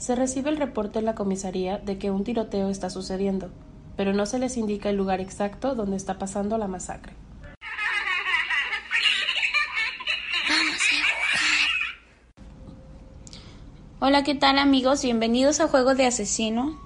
[0.00, 3.50] Se recibe el reporte en la comisaría de que un tiroteo está sucediendo,
[3.98, 7.12] pero no se les indica el lugar exacto donde está pasando la masacre.
[13.98, 15.02] Hola, ¿qué tal amigos?
[15.02, 16.80] Bienvenidos a Juego de Asesino.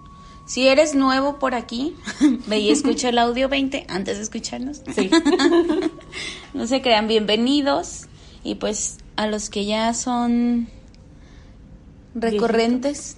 [0.49, 1.95] Si eres nuevo por aquí,
[2.49, 4.83] ve y escucha el audio 20 antes de escucharnos.
[4.93, 5.09] Sí.
[6.53, 8.09] no se crean, bienvenidos.
[8.43, 10.69] Y pues a los que ya son
[12.15, 13.17] recurrentes,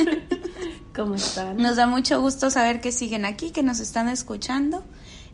[0.94, 1.56] ¿Cómo están?
[1.58, 4.82] nos da mucho gusto saber que siguen aquí, que nos están escuchando.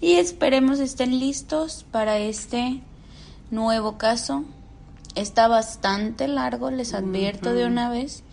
[0.00, 2.82] Y esperemos estén listos para este
[3.52, 4.44] nuevo caso.
[5.14, 8.24] Está bastante largo, les advierto de una vez.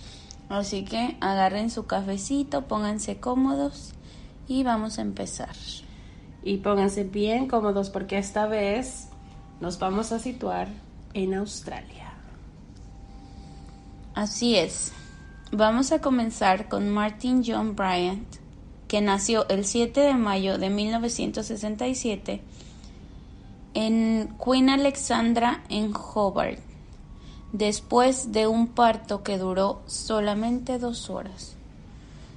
[0.50, 3.94] Así que agarren su cafecito, pónganse cómodos
[4.48, 5.56] y vamos a empezar.
[6.42, 9.10] Y pónganse bien cómodos porque esta vez
[9.62, 10.70] nos vamos a situar
[11.14, 12.09] en Australia.
[14.14, 14.92] Así es.
[15.52, 18.36] Vamos a comenzar con Martin John Bryant,
[18.88, 22.42] que nació el 7 de mayo de 1967
[23.74, 26.60] en Queen Alexandra en Hobart,
[27.52, 31.56] después de un parto que duró solamente dos horas.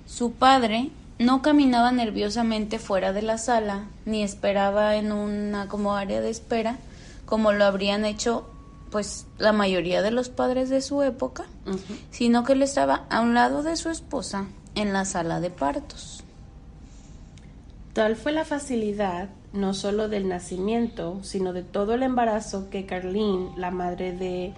[0.06, 6.20] Su padre no caminaba nerviosamente fuera de la sala, ni esperaba en una como área
[6.20, 6.76] de espera,
[7.24, 8.46] como lo habrían hecho
[8.92, 11.46] pues la mayoría de los padres de su época,
[12.10, 16.22] sino que él estaba a un lado de su esposa en la sala de partos.
[17.94, 23.50] Tal fue la facilidad no solo del nacimiento, sino de todo el embarazo que Carlene,
[23.56, 24.52] la madre de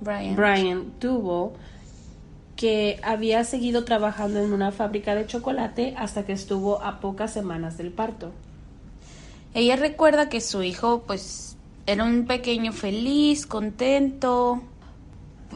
[0.00, 0.36] Brian.
[0.36, 1.54] Brian, tuvo,
[2.56, 7.76] que había seguido trabajando en una fábrica de chocolate hasta que estuvo a pocas semanas
[7.76, 8.30] del parto.
[9.52, 11.53] Ella recuerda que su hijo pues
[11.86, 14.62] era un pequeño feliz, contento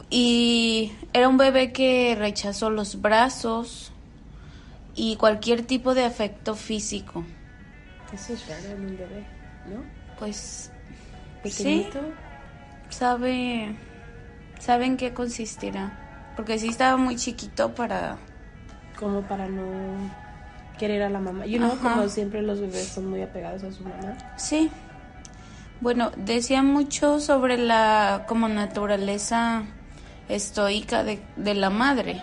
[0.09, 3.91] y era un bebé que rechazó los brazos
[4.95, 7.23] y cualquier tipo de afecto físico.
[8.13, 9.25] Eso es raro en un bebé,
[9.67, 9.83] ¿no?
[10.17, 10.71] Pues
[11.43, 11.99] Pequeñito.
[12.89, 13.75] sabe
[14.59, 18.17] saben qué consistirá, porque sí estaba muy chiquito para
[18.99, 19.63] Como para no
[20.77, 21.45] querer a la mamá.
[21.45, 24.17] You know, como siempre los bebés son muy apegados a su mamá.
[24.37, 24.69] Sí.
[25.81, 29.63] Bueno, decía mucho sobre la como naturaleza
[30.27, 32.21] estoica de, de la madre,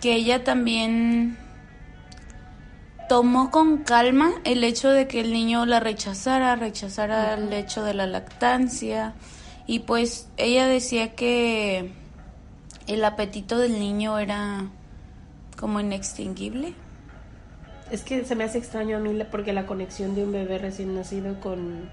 [0.00, 1.36] que ella también
[3.08, 7.94] tomó con calma el hecho de que el niño la rechazara, rechazara el hecho de
[7.94, 9.14] la lactancia
[9.66, 11.92] y pues ella decía que
[12.86, 14.66] el apetito del niño era
[15.58, 16.74] como inextinguible.
[17.90, 20.94] Es que se me hace extraño a mí porque la conexión de un bebé recién
[20.94, 21.88] nacido con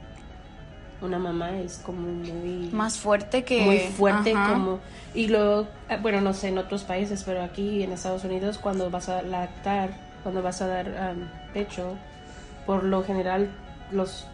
[1.02, 4.54] una mamá es como muy Más fuerte que muy fuerte Ajá.
[4.54, 4.80] como
[5.14, 8.90] y luego eh, bueno no sé en otros países pero aquí en Estados Unidos cuando
[8.90, 9.90] vas a lactar
[10.24, 11.98] cuando vas a dar am, pecho
[12.66, 13.50] por lo general
[13.92, 14.28] los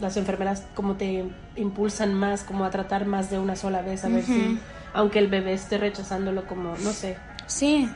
[0.00, 1.24] las enfermeras como te
[1.56, 4.58] impulsan más como a tratar más de una sola vez a ver si
[4.94, 7.88] aunque el bebé esté rechazándolo como no sé Sí,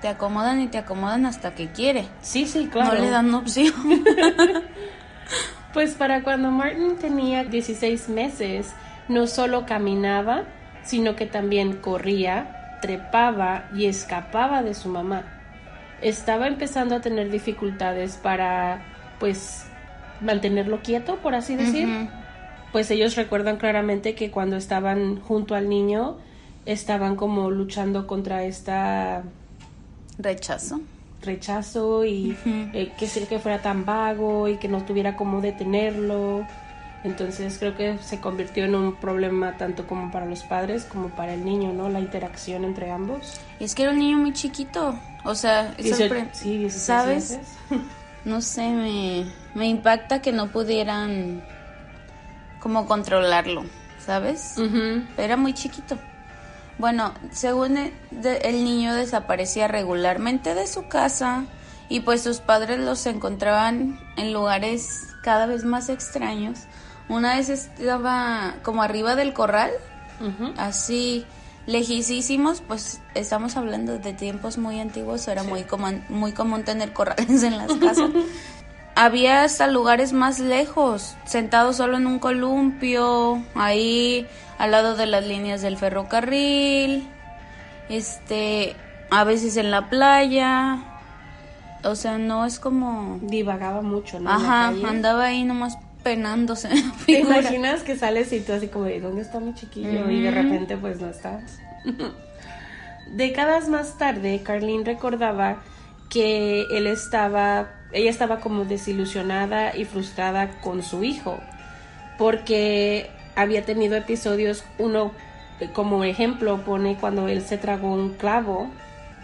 [0.00, 2.06] te acomodan y te acomodan hasta que quiere.
[2.22, 3.74] sí sí claro No le dan opción.
[5.72, 8.74] Pues para cuando Martin tenía 16 meses,
[9.08, 10.44] no solo caminaba,
[10.82, 15.24] sino que también corría, trepaba y escapaba de su mamá.
[16.02, 18.82] Estaba empezando a tener dificultades para,
[19.18, 19.66] pues,
[20.20, 21.88] mantenerlo quieto, por así decir.
[22.72, 26.18] Pues ellos recuerdan claramente que cuando estaban junto al niño,
[26.66, 29.22] estaban como luchando contra esta
[30.18, 30.80] Rechazo.
[31.22, 32.36] Rechazo y
[32.72, 36.46] eh, que fuera tan vago y que no tuviera cómo detenerlo.
[37.02, 41.32] Entonces creo que se convirtió en un problema tanto como para los padres como para
[41.32, 41.88] el niño, ¿no?
[41.88, 43.40] La interacción entre ambos.
[43.58, 44.98] Y es que era un niño muy chiquito.
[45.24, 47.30] O sea, es sorpre- sí, 16 ¿sabes?
[47.30, 47.48] meses.
[48.24, 51.40] No sé, me, me impacta que no pudieran
[52.58, 53.64] como controlarlo,
[54.04, 54.56] ¿sabes?
[55.16, 55.98] Era muy chiquito.
[56.80, 61.44] Bueno, según el, de- el niño desaparecía regularmente de su casa
[61.88, 66.60] y pues sus padres los encontraban en lugares cada vez más extraños.
[67.08, 69.70] Una vez estaba como arriba del corral,
[70.56, 71.26] así
[71.66, 77.42] lejísimos, pues estamos hablando de tiempos muy antiguos, era muy común, muy común tener corrales
[77.42, 78.10] en las casas.
[79.00, 84.26] Había hasta lugares más lejos, sentado solo en un columpio, ahí
[84.58, 87.08] al lado de las líneas del ferrocarril,
[87.88, 88.76] este,
[89.10, 90.80] a veces en la playa,
[91.82, 94.30] o sea, no es como, Divagaba mucho, ¿no?
[94.30, 96.68] Ajá, andaba ahí nomás penándose.
[97.06, 100.10] ¿Te imaginas que sales y tú así como de ¿dónde está mi chiquillo?
[100.10, 101.58] Y de repente pues no estás.
[103.14, 105.62] décadas más tarde, Carlene recordaba
[106.10, 111.40] que él estaba, ella estaba como desilusionada y frustrada con su hijo,
[112.18, 115.12] porque había tenido episodios, uno
[115.72, 118.70] como ejemplo pone cuando él se tragó un clavo,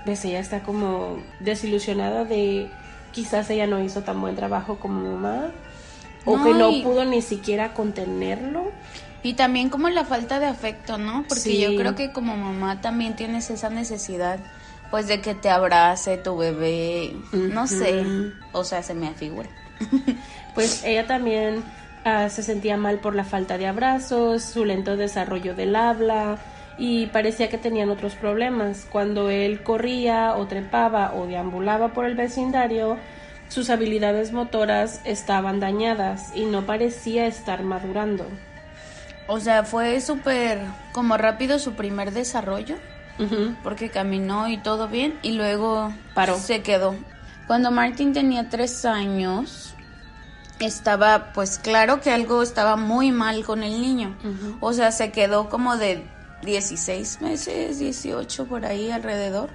[0.04, 2.70] pues ella está como desilusionada de
[3.12, 5.50] quizás ella no hizo tan buen trabajo como mamá
[6.24, 8.70] o que no pudo ni siquiera contenerlo.
[9.22, 11.24] Y también como la falta de afecto, ¿no?
[11.28, 14.38] Porque yo creo que como mamá también tienes esa necesidad,
[14.90, 18.04] pues de que te abrace tu bebé, no sé,
[18.52, 19.48] o sea, se me afigura.
[20.54, 21.62] pues ella también
[22.04, 26.38] ah, se sentía mal por la falta de abrazos, su lento desarrollo del habla
[26.78, 28.86] y parecía que tenían otros problemas.
[28.90, 32.96] Cuando él corría o trepaba o deambulaba por el vecindario,
[33.48, 38.26] sus habilidades motoras estaban dañadas y no parecía estar madurando.
[39.28, 40.60] O sea, fue súper
[40.92, 42.76] como rápido su primer desarrollo,
[43.62, 46.38] porque caminó y todo bien, y luego paró.
[46.38, 46.94] Se quedó.
[47.46, 49.74] Cuando Martin tenía tres años,
[50.58, 54.16] estaba, pues claro que algo estaba muy mal con el niño.
[54.60, 56.06] O sea, se quedó como de
[56.42, 59.50] 16 meses, 18 por ahí alrededor.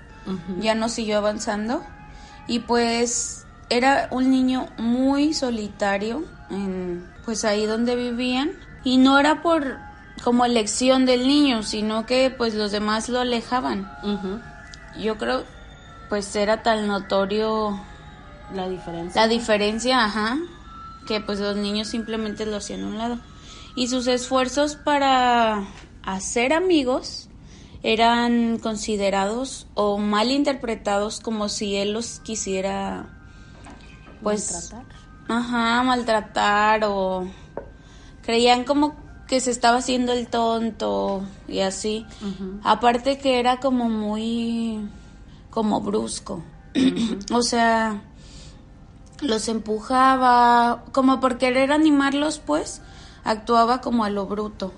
[0.59, 1.83] Ya no siguió avanzando.
[2.47, 8.51] Y pues era un niño muy solitario, en, pues ahí donde vivían
[8.83, 9.77] y no era por
[10.23, 13.91] como elección del niño, sino que pues los demás lo alejaban.
[14.99, 15.43] Yo creo
[16.09, 17.79] pues era tan notorio
[18.53, 19.21] la diferencia.
[19.21, 20.37] La diferencia, ajá,
[21.07, 23.19] que pues los niños simplemente lo hacían a un lado.
[23.75, 25.63] Y sus esfuerzos para
[26.03, 27.29] hacer amigos
[27.83, 33.07] eran considerados o mal interpretados como si él los quisiera
[34.21, 34.95] pues maltratar.
[35.27, 37.27] Ajá, maltratar o
[38.21, 39.00] creían como
[39.31, 42.05] que se estaba haciendo el tonto y así.
[42.65, 44.89] Aparte que era como muy
[45.49, 46.43] como brusco.
[47.31, 48.01] o sea,
[49.21, 52.81] los empujaba, como por querer animarlos, pues,
[53.23, 54.73] actuaba como a lo bruto.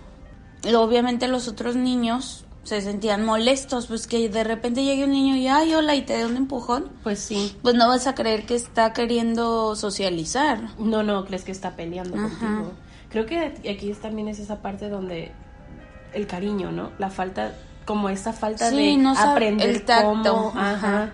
[0.76, 5.48] obviamente los otros niños se sentían molestos, pues que de repente llegue un niño y,
[5.48, 6.92] ay, hola, y te dé un empujón.
[7.02, 7.58] Pues sí.
[7.64, 10.78] Pues no vas a creer que está queriendo socializar.
[10.78, 12.74] No, no, crees que está peleando contigo.
[13.14, 15.32] Creo que aquí también es esa parte donde
[16.14, 16.90] el cariño, ¿no?
[16.98, 17.54] La falta,
[17.86, 20.52] como esa falta de aprender el tacto.
[20.56, 21.12] Ajá.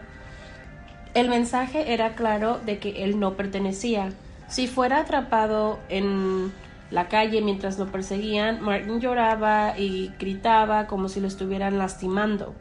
[1.13, 4.13] El mensaje era claro de que él no pertenecía.
[4.47, 6.53] Si fuera atrapado en
[6.89, 12.55] la calle mientras lo perseguían, Martin lloraba y gritaba como si lo estuvieran lastimando.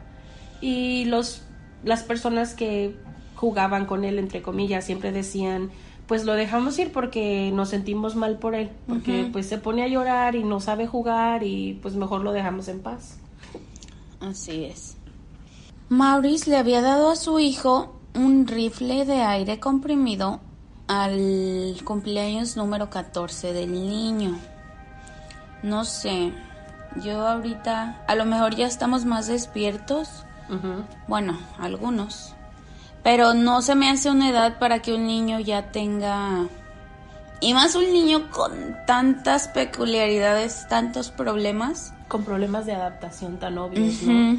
[0.59, 1.43] Y los
[1.85, 2.93] las personas que
[3.35, 5.71] jugaban con él entre comillas siempre decían
[6.09, 9.87] pues lo dejamos ir porque nos sentimos mal por él, porque pues se pone a
[9.87, 13.19] llorar y no sabe jugar y pues mejor lo dejamos en paz.
[14.19, 14.97] Así es.
[15.87, 20.39] Maurice le había dado a su hijo un rifle de aire comprimido
[20.87, 24.35] al cumpleaños número 14 del niño.
[25.61, 26.33] No sé,
[27.03, 30.25] yo ahorita a lo mejor ya estamos más despiertos.
[31.07, 32.33] Bueno, algunos.
[33.03, 36.47] Pero no se me hace una edad para que un niño ya tenga...
[37.41, 38.51] Y más un niño con
[38.85, 41.93] tantas peculiaridades, tantos problemas.
[42.09, 44.37] Con problemas de adaptación tan obvios, ¿no?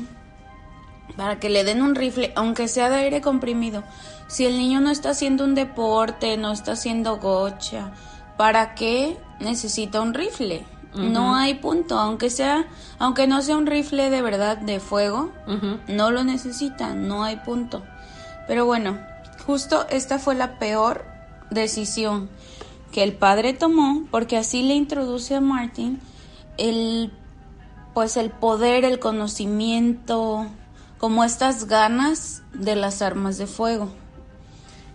[1.16, 3.82] Para que le den un rifle, aunque sea de aire comprimido.
[4.28, 7.92] Si el niño no está haciendo un deporte, no está haciendo gocha,
[8.36, 10.64] ¿para qué necesita un rifle?
[10.94, 12.66] No hay punto, aunque sea,
[12.98, 15.32] aunque no sea un rifle de verdad de fuego,
[15.88, 17.82] no lo necesita, no hay punto.
[18.50, 18.98] Pero bueno,
[19.46, 21.04] justo esta fue la peor
[21.52, 22.28] decisión
[22.90, 26.00] que el padre tomó porque así le introduce a Martin
[26.58, 27.12] el
[27.94, 30.46] pues el poder, el conocimiento,
[30.98, 33.88] como estas ganas de las armas de fuego.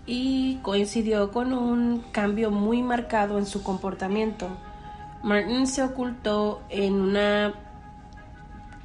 [0.06, 4.50] Y coincidió con un cambio muy marcado en su comportamiento.
[5.24, 7.54] Martin se ocultó en una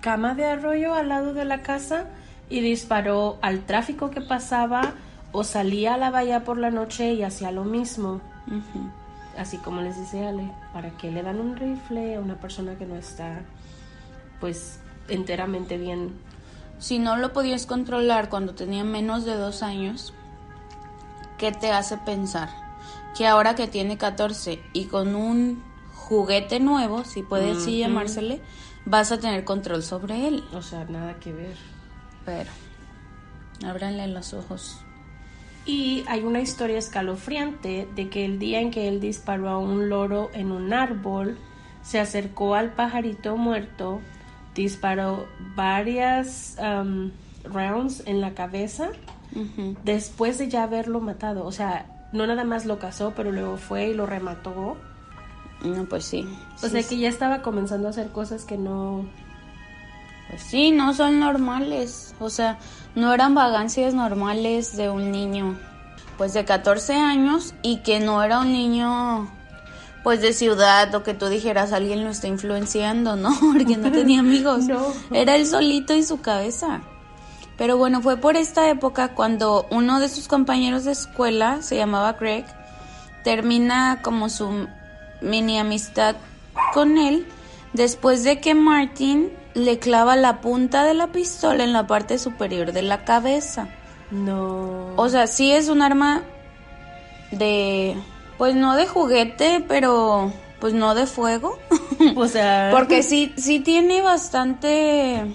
[0.00, 2.06] cama de arroyo al lado de la casa
[2.50, 4.92] y disparó al tráfico que pasaba
[5.32, 8.20] o salía a la bahía por la noche y hacía lo mismo.
[9.38, 12.84] Así como les dice Ale, ¿para qué le dan un rifle a una persona que
[12.84, 13.40] no está
[14.40, 16.12] pues enteramente bien?
[16.78, 20.12] Si no lo podías controlar cuando tenía menos de dos años,
[21.38, 22.48] ¿qué te hace pensar?
[23.16, 25.62] Que ahora que tiene 14 y con un
[25.94, 28.40] juguete nuevo, si puede así llamársele,
[28.84, 30.42] vas a tener control sobre él.
[30.54, 31.56] O sea, nada que ver.
[32.30, 32.50] Pero,
[33.68, 34.80] ábranle los ojos.
[35.66, 39.88] Y hay una historia escalofriante de que el día en que él disparó a un
[39.88, 41.38] loro en un árbol,
[41.82, 44.00] se acercó al pajarito muerto,
[44.54, 46.56] disparó varias
[47.44, 48.90] rounds en la cabeza
[49.84, 51.44] después de ya haberlo matado.
[51.44, 54.76] O sea, no nada más lo casó, pero luego fue y lo remató.
[55.64, 56.26] No, pues sí.
[56.62, 59.04] O sea, que ya estaba comenzando a hacer cosas que no...
[60.30, 62.14] Pues sí, no son normales.
[62.20, 62.58] O sea,
[62.94, 65.58] no eran vagancias normales de un niño,
[66.16, 69.28] pues de 14 años y que no era un niño
[70.02, 73.36] pues de ciudad o que tú dijeras alguien lo está influenciando, ¿no?
[73.52, 74.64] Porque no tenía amigos.
[75.10, 76.80] Era él solito y su cabeza.
[77.58, 82.14] Pero bueno, fue por esta época cuando uno de sus compañeros de escuela, se llamaba
[82.14, 82.46] Greg,
[83.22, 84.66] termina como su
[85.20, 86.16] mini amistad
[86.72, 87.26] con él
[87.74, 92.72] después de que Martin le clava la punta de la pistola en la parte superior
[92.72, 93.68] de la cabeza.
[94.10, 94.94] No.
[94.96, 96.22] O sea, sí es un arma
[97.30, 97.96] de
[98.38, 101.58] pues no de juguete, pero pues no de fuego.
[102.16, 105.26] O sea, porque sí sí tiene bastante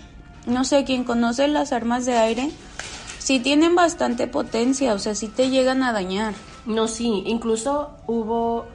[0.47, 2.49] no sé, quien conoce las armas de aire
[3.25, 6.35] sí tienen bastante potencia, o sea, sí te llegan a dañar.
[6.67, 8.67] No, sí, incluso hubo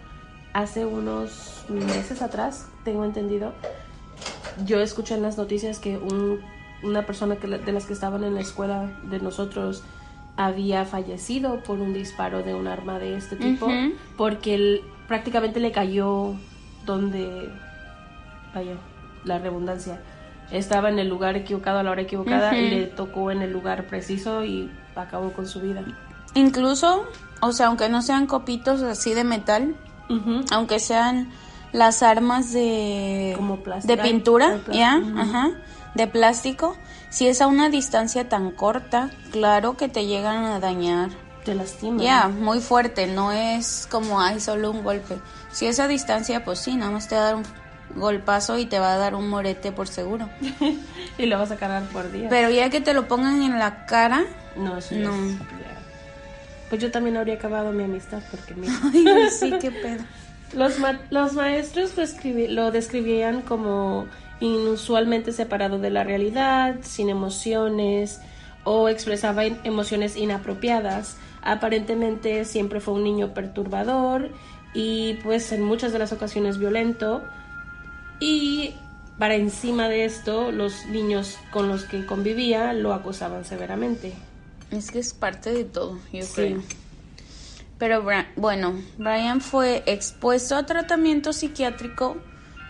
[0.52, 3.52] hace unos meses atrás, tengo entendido,
[4.64, 5.98] yo escuché en las noticias que
[6.82, 9.82] una persona que, de las que estaban en la escuela de nosotros
[10.36, 13.68] había fallecido por un disparo de un arma de este tipo,
[14.16, 16.34] porque él prácticamente le cayó
[16.86, 17.50] donde,
[18.54, 18.76] vaya,
[19.24, 20.00] la redundancia,
[20.50, 23.86] estaba en el lugar equivocado a la hora equivocada y le tocó en el lugar
[23.86, 25.84] preciso y acabó con su vida.
[26.34, 27.06] Incluso,
[27.40, 29.74] o sea, aunque no sean copitos así de metal,
[30.50, 31.28] aunque sean
[31.72, 35.50] las armas de Como de pintura, ya, ajá,
[35.94, 36.76] de plástico,
[37.10, 41.10] si es a una distancia tan corta, claro que te llegan a dañar.
[41.44, 42.00] Te lastiman.
[42.00, 45.18] Ya, muy fuerte, no es como, hay solo un golpe.
[45.50, 47.44] Si es a distancia, pues sí, nada más te va a dar un
[47.96, 50.28] golpazo y te va a dar un morete por seguro.
[51.18, 52.28] y lo vas a cargar por día.
[52.28, 54.24] Pero ya que te lo pongan en la cara,
[54.56, 55.12] no, eso no.
[56.68, 58.72] Pues yo también habría acabado mi amistad porque mira.
[58.92, 60.04] Ay, sí, qué pedo.
[60.52, 60.76] Los,
[61.10, 64.06] los maestros lo, lo describían como
[64.40, 68.20] inusualmente separado de la realidad, sin emociones
[68.64, 71.16] o expresaba emociones inapropiadas.
[71.42, 74.30] Aparentemente siempre fue un niño perturbador
[74.74, 77.22] y pues en muchas de las ocasiones violento
[78.18, 78.74] y
[79.18, 84.12] para encima de esto los niños con los que convivía lo acosaban severamente.
[84.70, 86.62] Es que es parte de todo, yo creo.
[87.80, 88.04] Pero
[88.36, 92.18] bueno, Brian fue expuesto a tratamiento psiquiátrico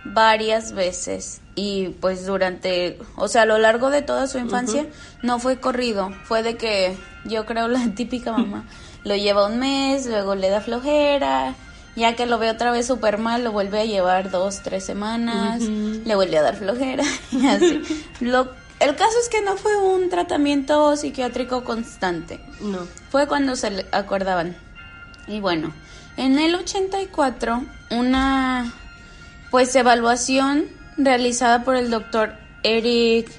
[0.04, 4.86] varias veces y pues durante, o sea, a lo largo de toda su infancia
[5.22, 8.64] no fue corrido, fue de que yo creo la típica mamá
[9.04, 11.54] lo lleva un mes, luego le da flojera,
[11.96, 15.60] ya que lo ve otra vez súper mal, lo vuelve a llevar dos, tres semanas,
[15.60, 17.82] le vuelve a dar flojera y así.
[18.20, 18.48] Lo,
[18.78, 22.40] el caso es que no fue un tratamiento psiquiátrico constante.
[22.60, 22.86] No.
[23.10, 24.56] Fue cuando se le acordaban.
[25.30, 25.72] Y bueno,
[26.16, 28.74] en el 84, una
[29.52, 32.34] pues evaluación realizada por el doctor
[32.64, 33.30] Eric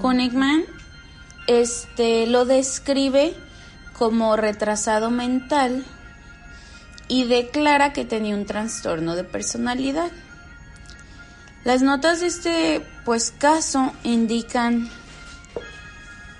[0.00, 0.64] Kunigman
[1.48, 3.34] este lo describe
[3.92, 5.84] como retrasado mental
[7.08, 10.12] y declara que tenía un trastorno de personalidad.
[11.64, 14.88] Las notas de este pues caso indican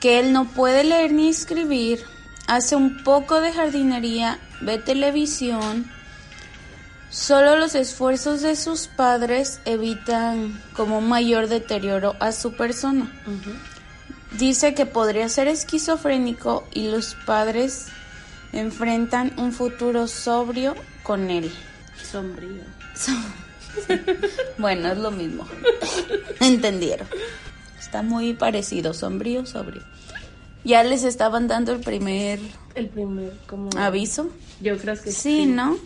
[0.00, 2.04] que él no puede leer ni escribir,
[2.46, 5.90] hace un poco de jardinería, ve televisión,
[7.10, 13.10] solo los esfuerzos de sus padres evitan como mayor deterioro a su persona.
[14.38, 17.86] Dice que podría ser esquizofrénico y los padres
[18.52, 21.52] enfrentan un futuro sobrio con él.
[22.02, 22.62] Sombrío.
[24.58, 25.46] bueno, es lo mismo.
[26.40, 27.08] Entendieron.
[27.78, 29.82] Está muy parecido, sombrío, sobrio.
[30.66, 32.40] Ya les estaban dando el primer...
[32.74, 33.70] El primer, como...
[33.78, 34.30] Aviso.
[34.60, 35.44] Yo creo que sí.
[35.44, 35.76] Sí, ¿no?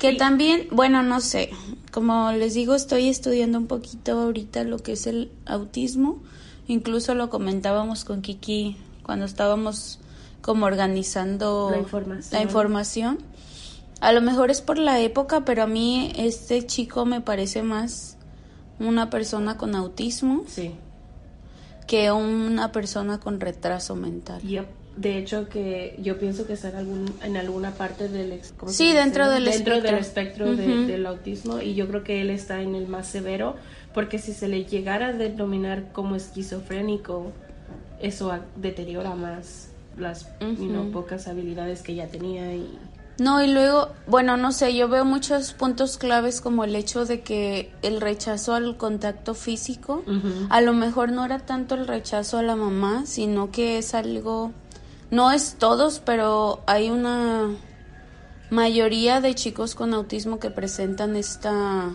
[0.00, 1.50] Que también, bueno, no sé,
[1.92, 6.22] como les digo, estoy estudiando un poquito ahorita lo que es el autismo.
[6.66, 10.00] Incluso lo comentábamos con Kiki cuando estábamos
[10.40, 11.70] como organizando
[12.32, 13.18] la información.
[14.00, 18.16] A lo mejor es por la época, pero a mí este chico me parece más
[18.78, 20.72] una persona con autismo sí.
[21.86, 24.40] Que una persona con retraso mental.
[24.96, 28.40] De hecho, que yo pienso que está en, algún, en alguna parte del...
[28.68, 32.62] Sí, dentro del dentro espectro, del espectro del autismo y yo creo que él está
[32.62, 33.56] en el más severo
[33.92, 37.32] porque si se le llegara a denominar como esquizofrénico,
[38.00, 40.28] eso deteriora más las
[40.92, 42.78] pocas habilidades que ya tenía y
[43.18, 47.20] No, y luego, bueno, no sé, yo veo muchos puntos claves como el hecho de
[47.22, 50.02] que el rechazo al contacto físico,
[50.50, 54.50] a lo mejor no era tanto el rechazo a la mamá, sino que es algo,
[55.12, 57.50] no es todos, pero hay una
[58.50, 61.90] mayoría de chicos con autismo que presentan esta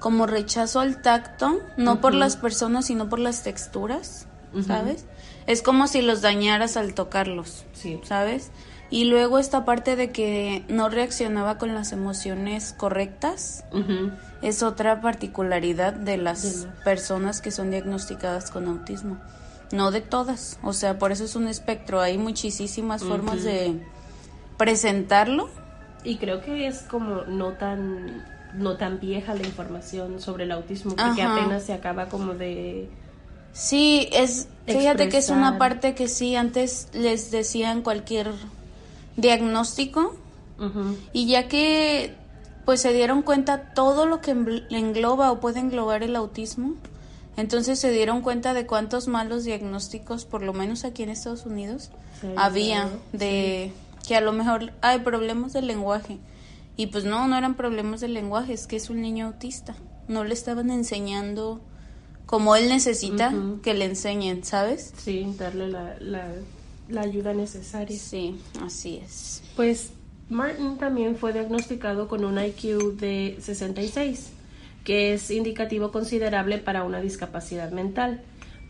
[0.00, 4.26] como rechazo al tacto, no por las personas, sino por las texturas,
[4.66, 5.04] ¿sabes?
[5.46, 8.00] Es como si los dañaras al tocarlos, Sí.
[8.04, 8.50] ¿sabes?
[8.90, 13.64] Y luego esta parte de que no reaccionaba con las emociones correctas
[14.40, 19.18] es otra particularidad de las personas que son diagnosticadas con autismo.
[19.72, 23.78] No de todas, o sea, por eso es un espectro, hay muchísimas formas de
[24.56, 25.50] presentarlo.
[26.02, 30.96] Y creo que es como no tan no tan vieja la información sobre el autismo
[30.96, 31.34] porque Ajá.
[31.34, 32.88] apenas se acaba como de
[33.52, 38.30] Sí, es, fíjate que es una parte que sí, antes les decían cualquier
[39.18, 40.16] diagnóstico
[41.12, 42.14] y ya que
[42.64, 46.74] pues se dieron cuenta todo lo que engloba o puede englobar el autismo,
[47.36, 51.90] entonces se dieron cuenta de cuántos malos diagnósticos, por lo menos aquí en Estados Unidos,
[52.20, 53.72] Sí, había de
[54.06, 56.18] que a lo mejor hay problemas del lenguaje.
[56.76, 59.76] Y pues no, no eran problemas del lenguaje, es que es un niño autista.
[60.08, 61.60] No le estaban enseñando
[62.26, 63.32] como él necesita
[63.62, 64.92] que le enseñen, ¿sabes?
[64.98, 66.28] Sí, darle la, la,
[66.88, 67.98] la ayuda necesaria.
[67.98, 69.42] Sí, así es.
[69.56, 69.90] Pues
[70.28, 74.30] Martin también fue diagnosticado con un IQ de 66,
[74.84, 78.22] que es indicativo considerable para una discapacidad mental,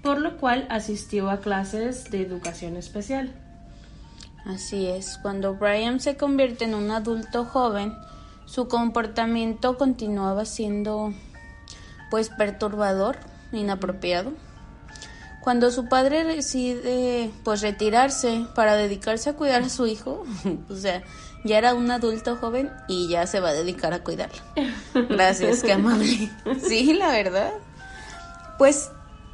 [0.02, 3.34] por lo cual asistió a clases de educación especial.
[4.44, 7.92] Así es, cuando Brian se convierte en un adulto joven,
[8.46, 11.12] su comportamiento continuaba siendo
[12.10, 13.18] pues perturbador,
[13.52, 14.32] inapropiado.
[15.48, 20.26] Cuando su padre decide pues retirarse para dedicarse a cuidar a su hijo,
[20.68, 21.02] o sea,
[21.42, 24.42] ya era un adulto joven y ya se va a dedicar a cuidarlo.
[25.08, 26.30] Gracias, qué amable.
[26.68, 27.50] Sí, la verdad.
[28.58, 28.90] Pues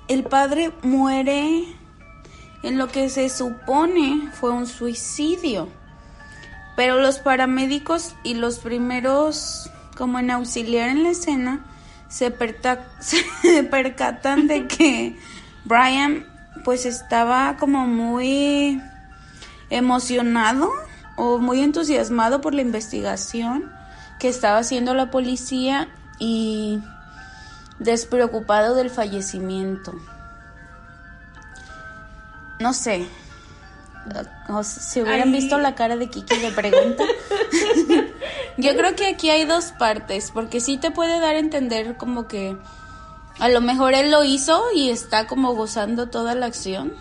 [0.07, 1.65] el padre muere
[2.63, 5.69] en lo que se supone fue un suicidio.
[6.77, 11.67] Pero los paramédicos y los primeros, como en auxiliar en la escena,
[12.09, 15.19] se, perta- se percatan de que
[15.65, 16.27] Brian
[16.65, 18.81] pues estaba como muy
[19.71, 20.71] emocionado
[21.17, 23.73] o muy entusiasmado por la investigación
[24.19, 26.81] que estaba haciendo la policía y
[27.79, 29.95] despreocupado del fallecimiento.
[32.61, 33.07] No sé.
[34.49, 35.41] O si hubieran Ay.
[35.41, 37.05] visto la cara de Kiki de pregunta.
[38.57, 42.29] Yo creo que aquí hay dos partes, porque sí te puede dar a entender como
[42.29, 42.57] que
[43.39, 46.93] a lo mejor él lo hizo y está como gozando toda la acción.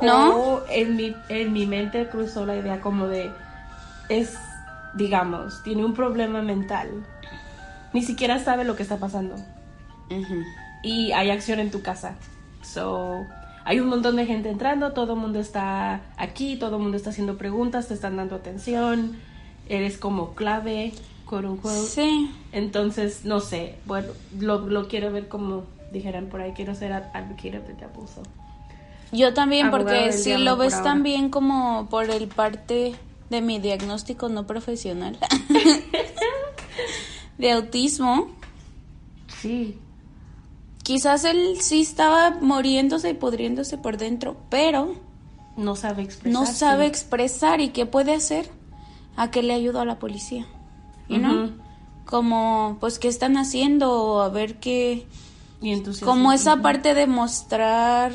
[0.00, 0.36] ¿No?
[0.36, 3.32] O en mi, en mi mente cruzó la idea como de,
[4.08, 4.34] es,
[4.94, 6.88] digamos, tiene un problema mental.
[7.92, 9.36] Ni siquiera sabe lo que está pasando.
[10.82, 12.14] Y hay acción en tu casa.
[12.62, 13.26] So,
[13.64, 17.10] hay un montón de gente entrando, todo el mundo está aquí, todo el mundo está
[17.10, 19.16] haciendo preguntas, te están dando atención,
[19.68, 20.94] eres como clave,
[21.44, 21.78] unquote.
[21.80, 22.30] Sí.
[22.52, 27.10] Entonces, no sé, bueno, lo, lo quiero ver como dijeran por ahí, quiero ser ad-
[27.14, 28.08] advocate of the devil.
[28.14, 28.22] so.
[29.12, 30.84] Yo también, Abogado porque del si lo por ves ahora.
[30.84, 32.94] también como por el parte
[33.30, 35.18] de mi diagnóstico no profesional
[37.38, 38.28] de autismo,
[39.40, 39.78] Sí,
[40.82, 44.94] quizás él sí estaba muriéndose y pudriéndose por dentro, pero
[45.56, 46.32] no sabe expresar.
[46.40, 48.50] no sabe expresar y qué puede hacer.
[49.16, 50.46] ¿A qué le ayudo a la policía?
[51.08, 51.44] You know?
[51.44, 51.52] Ujú.
[52.04, 53.92] Como, pues, ¿qué están haciendo?
[53.92, 55.06] O a ver qué...
[55.60, 58.12] Y entonces, Como esa parte de mostrar,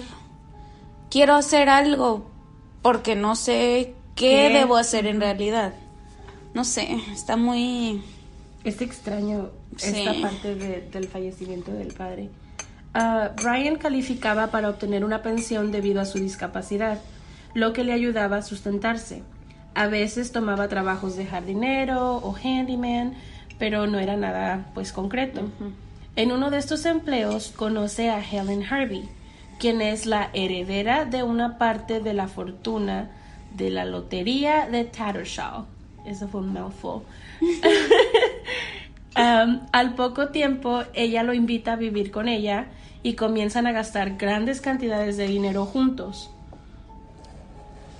[1.09, 2.25] quiero hacer algo
[2.81, 4.57] porque no sé qué, ¿Qué?
[4.59, 5.73] debo hacer en realidad.
[6.53, 8.01] No sé, está muy...
[8.63, 10.05] Es extraño Sí.
[10.05, 12.29] esta parte de- del fallecimiento del padre.
[12.93, 17.01] Ah, Brian calificaba para obtener una pensión debido a su discapacidad,
[17.55, 19.23] lo que le ayudaba a sustentarse.
[19.75, 23.13] A veces tomaba trabajos de jardinero o handyman,
[23.57, 25.41] pero no era nada pues concreto.
[26.15, 29.09] En uno de estos empleos conoce a Helen Harvey,
[29.59, 33.09] quien es la heredera de una parte de la fortuna
[33.55, 35.65] de la lotería de Tattersall.
[36.05, 37.01] Eso fue un mouthful.
[39.15, 42.65] Um, al poco tiempo, ella lo invita a vivir con ella
[43.03, 46.31] y comienzan a gastar grandes cantidades de dinero juntos.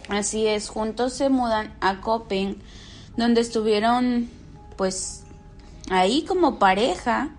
[0.10, 2.58] Así es, juntos se mudan a Copen,
[3.16, 4.30] donde estuvieron
[4.76, 5.24] pues
[5.90, 7.30] ahí como pareja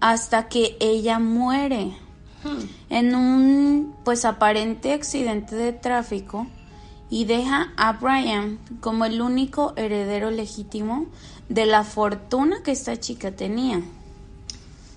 [0.00, 1.96] hasta que ella muere
[2.88, 6.46] en un pues aparente accidente de tráfico
[7.10, 11.06] y deja a Brian como el único heredero legítimo
[11.48, 13.82] de la fortuna que esta chica tenía.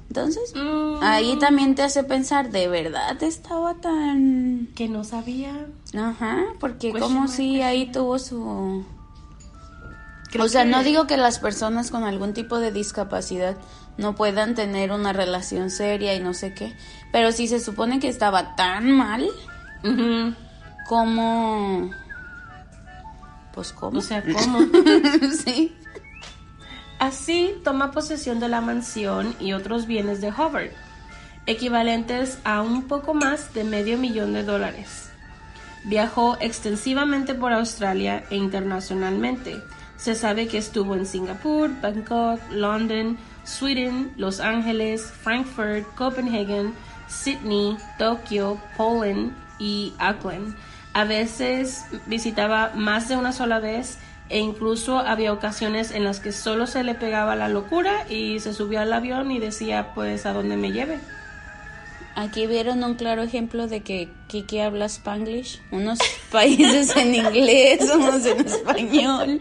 [0.08, 0.98] Entonces, Mm.
[1.02, 4.68] ahí también te hace pensar, ¿de verdad estaba tan...
[4.76, 5.66] Que no sabía.
[5.98, 8.86] Ajá, porque Question como si question ahí tuvo su...
[10.32, 13.56] Creo o sea, que- no digo que las personas con algún tipo de discapacidad
[13.98, 16.76] no puedan tener una relación seria y no sé qué,
[17.12, 19.28] pero si se supone que estaba tan mal
[20.88, 21.90] como...
[23.54, 24.00] Pues cómo.
[24.00, 24.60] O sea, ¿cómo?
[25.46, 25.76] sí.
[27.04, 30.72] Así toma posesión de la mansión y otros bienes de Howard,
[31.46, 35.12] equivalentes a un poco más de medio millón de dólares.
[35.84, 39.62] Viajó extensivamente por Australia e internacionalmente.
[39.98, 46.74] Se sabe que estuvo en Singapur, Bangkok, London, Sweden, Los Ángeles, Frankfurt, Copenhagen,
[47.10, 50.56] Sydney, Tokio, Poland y Auckland.
[50.94, 54.00] A veces visitaba más de una sola vez
[54.34, 58.56] e incluso había ocasiones en las que solo se le pegaba la locura y se
[58.56, 60.98] subió al avión y decía pues a dónde me lleve.
[62.16, 65.62] Aquí vieron un claro ejemplo de que Kiki habla Spanglish.
[65.70, 66.00] Unos
[66.32, 69.40] países en inglés, unos en español.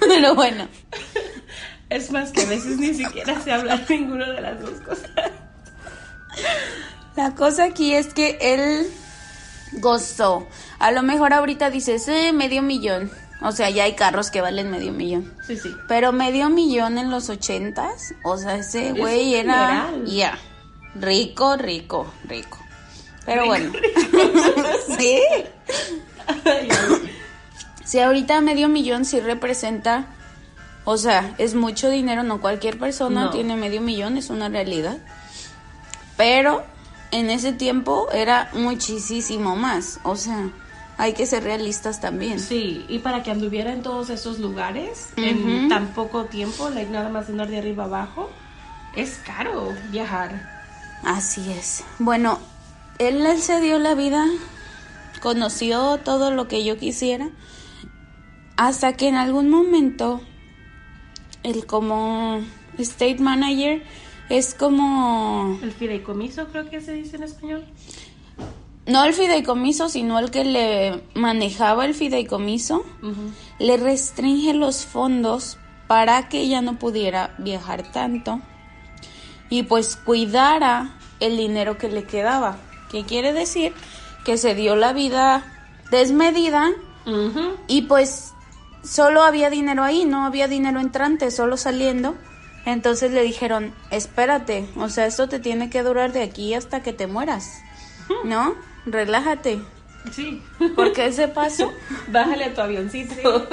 [0.00, 0.66] Pero bueno,
[1.88, 5.08] Es más que a veces ni siquiera sé hablar ninguna de las dos cosas.
[7.14, 8.88] la cosa aquí es que él
[9.72, 10.46] gozó.
[10.78, 13.10] A lo mejor ahorita dices, eh, medio millón.
[13.40, 15.32] O sea, ya hay carros que valen medio millón.
[15.46, 15.72] Sí, sí.
[15.86, 20.36] Pero medio millón en los ochentas, o sea, ese Es güey un era, ya,
[20.96, 22.58] rico, rico, rico.
[23.24, 23.72] Pero bueno,
[24.98, 25.20] sí.
[27.84, 30.06] Si ahorita medio millón sí representa,
[30.84, 33.30] o sea, es mucho dinero, no cualquier persona No.
[33.30, 34.98] tiene medio millón, es una realidad.
[36.16, 36.64] Pero
[37.10, 40.50] en ese tiempo era muchísimo más, o sea,
[40.98, 42.40] hay que ser realistas también.
[42.40, 47.08] Sí, y para que anduviera en todos esos lugares en tan poco tiempo, like, nada
[47.08, 48.30] más andar de arriba abajo,
[48.96, 50.58] es caro viajar.
[51.04, 51.84] Así es.
[52.00, 52.40] Bueno,
[52.98, 54.24] él, él se dio la vida,
[55.22, 57.30] conoció todo lo que yo quisiera,
[58.56, 60.20] hasta que en algún momento,
[61.44, 62.40] él como
[62.76, 63.84] state manager
[64.28, 67.64] es como, El fideicomiso creo que se dice en español.
[68.86, 72.84] no el fideicomiso, sino el que le manejaba el fideicomiso,
[73.58, 78.40] le restringe los fondos para que ella no pudiera viajar tanto
[79.50, 82.58] y pues cuidara el dinero que le quedaba.
[82.90, 83.72] ¿Qué quiere decir?
[84.24, 85.44] Que se dio la vida
[85.90, 86.70] desmedida
[87.66, 88.34] y pues
[88.82, 92.14] solo había dinero ahí, no había dinero entrante, solo saliendo.
[92.68, 96.92] Entonces le dijeron, espérate, o sea, esto te tiene que durar de aquí hasta que
[96.92, 97.62] te mueras,
[98.24, 98.54] ¿no?
[98.84, 99.58] Relájate,
[100.12, 100.42] Sí.
[100.76, 101.72] porque ese paso...
[102.08, 103.48] Bájale a tu avioncito.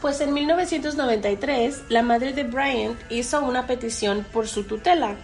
[0.00, 5.16] Pues en 1993, la madre de Bryant hizo una petición por su tutela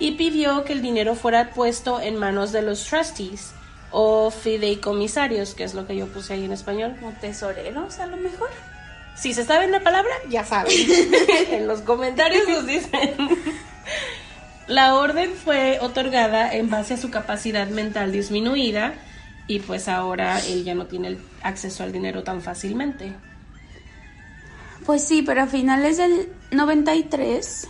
[0.00, 3.52] y pidió que el dinero fuera puesto en manos de los trustees
[3.92, 6.96] o fideicomisarios, que es lo que yo puse ahí en español.
[6.98, 8.50] Como tesoreros, a lo mejor.
[9.14, 10.72] Si se saben la palabra, ya saben.
[11.50, 13.14] en los comentarios nos dicen.
[14.66, 18.94] La orden fue otorgada en base a su capacidad mental disminuida
[19.46, 23.12] y pues ahora él ya no tiene el acceso al dinero tan fácilmente.
[24.86, 27.66] Pues sí, pero a finales del 93,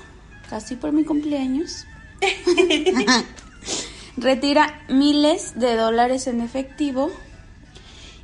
[0.48, 1.86] casi por mi cumpleaños,
[4.18, 7.10] retira miles de dólares en efectivo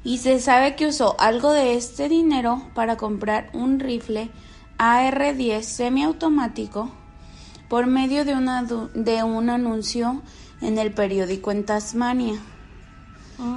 [0.06, 4.30] y se sabe que usó algo de este dinero para comprar un rifle
[4.78, 6.90] AR-10 semiautomático
[7.68, 10.22] por medio de, una du- de un anuncio
[10.60, 12.40] en el periódico en Tasmania.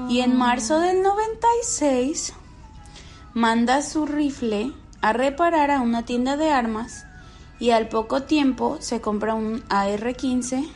[0.09, 2.33] Y en marzo del 96
[3.33, 7.05] manda su rifle a reparar a una tienda de armas
[7.59, 10.67] y al poco tiempo se compra un AR-15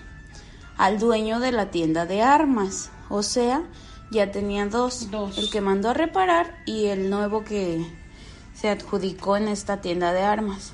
[0.78, 2.92] al dueño de la tienda de armas.
[3.10, 3.64] O sea,
[4.14, 5.12] ya tenía dos.
[5.12, 5.38] Dos.
[5.38, 7.86] El que mandó a reparar y el nuevo que
[8.54, 10.74] se adjudicó en esta tienda de armas.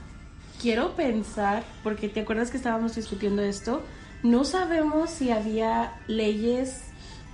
[0.61, 3.81] Quiero pensar, porque te acuerdas que estábamos discutiendo esto,
[4.21, 6.83] no sabemos si había leyes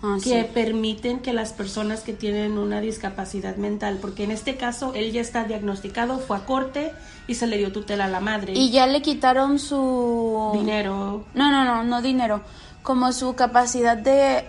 [0.03, 0.47] Ah, que sí.
[0.53, 5.21] permiten que las personas que tienen una discapacidad mental, porque en este caso él ya
[5.21, 6.91] está diagnosticado, fue a corte
[7.27, 8.53] y se le dio tutela a la madre.
[8.53, 10.51] Y ya le quitaron su...
[10.53, 11.25] dinero.
[11.33, 12.41] No, no, no, no dinero.
[12.83, 14.43] Como su capacidad de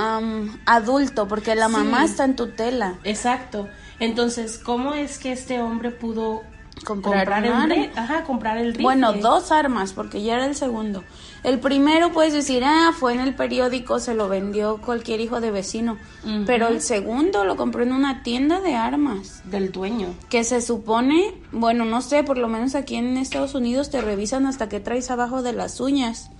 [0.00, 1.72] am, adulto, porque la Sí.
[1.72, 2.94] mamá está en tutela.
[3.04, 3.68] Exacto.
[3.98, 6.42] Entonces, ¿cómo es que este hombre pudo
[6.84, 8.82] Comprar comprar, un el, Ajá, comprar el rifle?
[8.84, 11.04] Bueno, dos armas, porque ya era el segundo.
[11.42, 15.50] El primero puedes decir, ah, fue en el periódico, se lo vendió cualquier hijo de
[15.50, 15.98] vecino.
[16.46, 19.42] Pero el segundo lo compró en una tienda de armas.
[19.44, 20.08] Del dueño.
[20.30, 24.46] Que se supone, bueno, no sé, por lo menos aquí en Estados Unidos te revisan
[24.46, 26.30] hasta que traes abajo de las uñas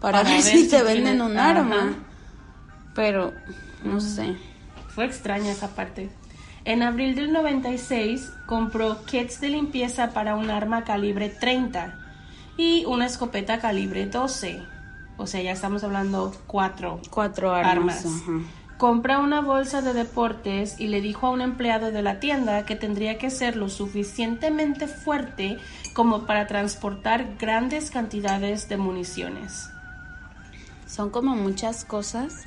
[0.00, 1.48] para, Para ver, ver si si te tiene- venden un Ajá.
[1.50, 1.94] arma.
[3.00, 3.32] Pero,
[3.82, 4.36] no sé.
[4.88, 6.10] Fue extraña esa parte.
[6.66, 11.98] En abril del 96 compró kits de limpieza para un arma calibre 30
[12.58, 14.60] y una escopeta calibre 12.
[15.16, 18.04] O sea, ya estamos hablando cuatro Cuatro armas.
[18.04, 18.22] armas.
[18.76, 22.76] Compra una bolsa de deportes y le dijo a un empleado de la tienda que
[22.76, 25.56] tendría que ser lo suficientemente fuerte
[25.94, 29.70] como para transportar grandes cantidades de municiones.
[30.86, 32.44] Son como muchas cosas.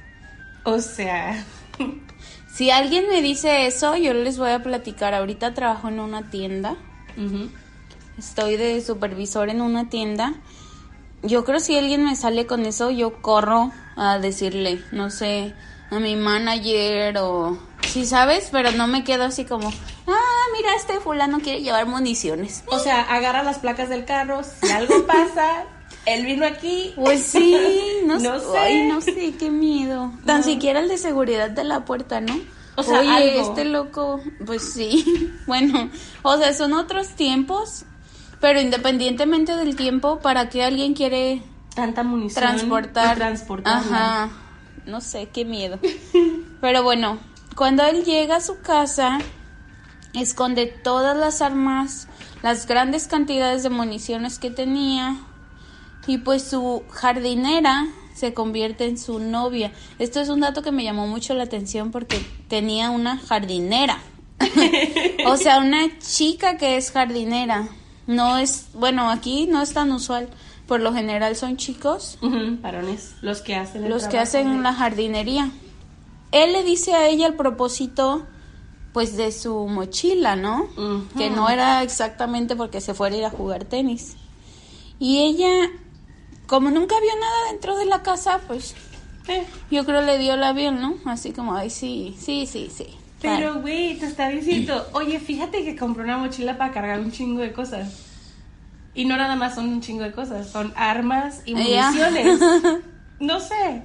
[0.65, 1.43] O sea,
[2.54, 5.15] Si alguien me dice eso, yo les voy a platicar.
[5.15, 6.76] Ahorita trabajo en una tienda.
[8.15, 10.36] Estoy de supervisor en una tienda.
[11.23, 15.56] Yo creo si alguien me sale con eso, yo corro a decirle, no sé,
[15.89, 17.58] a mi manager o...
[17.88, 22.63] Sí, sabes, pero no me quedo así como, ah, mira, este fulano quiere llevar municiones.
[22.67, 25.65] o sea, agarra las placas del carro, si algo pasa,
[26.06, 26.94] él vino aquí.
[26.96, 27.56] Pues sí,
[28.06, 28.58] no, No sé.
[28.58, 30.12] Ay, no sé, qué miedo.
[30.26, 30.44] Tan No.
[30.44, 32.38] siquiera el de seguridad de la puerta, ¿no?
[32.76, 33.50] O sea, Oye, algo.
[33.50, 35.32] este loco, pues sí.
[35.48, 35.89] Bueno,
[36.24, 37.86] o sea, son otros tiempos,
[38.42, 41.44] pero independientemente del tiempo, ¿para qué alguien quiere
[41.76, 42.44] Tanta munición.
[42.44, 43.16] transportar?
[43.16, 43.80] y transportarla.
[44.24, 44.30] Ajá.
[44.86, 45.80] No sé, qué miedo.
[46.62, 47.18] Pero bueno,
[47.56, 49.18] cuando él llega a su casa,
[50.13, 52.08] esconde todas las armas,
[52.42, 55.16] las grandes cantidades de municiones que tenía
[56.08, 59.72] y pues su jardinera se convierte en su novia.
[60.00, 64.00] Esto es un dato que me llamó mucho la atención porque tenía una jardinera.
[65.26, 67.68] o sea, una chica que es jardinera.
[68.06, 70.30] No es, bueno, aquí no es tan usual.
[70.68, 74.63] Por lo general son chicos Ujú, Varones, los que hacen el los que hacen de-
[74.63, 75.50] la jardinería.
[76.32, 78.26] Él le dice a ella el propósito,
[78.92, 80.68] pues, de su mochila, ¿no?
[81.18, 84.16] Que no era exactamente porque se fuera a ir a jugar tenis.
[85.00, 85.52] Y ella,
[86.54, 88.76] como nunca vio nada dentro de la casa, pues,
[89.28, 90.98] Eh, yo creo le dio el avión, ¿no?
[91.06, 92.86] Así como, ay, sí, sí, sí, sí.
[93.24, 97.42] Pero, güey, te está diciendo, oye, fíjate que compré una mochila para cargar un chingo
[97.42, 98.04] de cosas.
[98.94, 102.39] Y no nada más son un chingo de cosas, son armas y municiones.
[103.20, 103.82] No sé.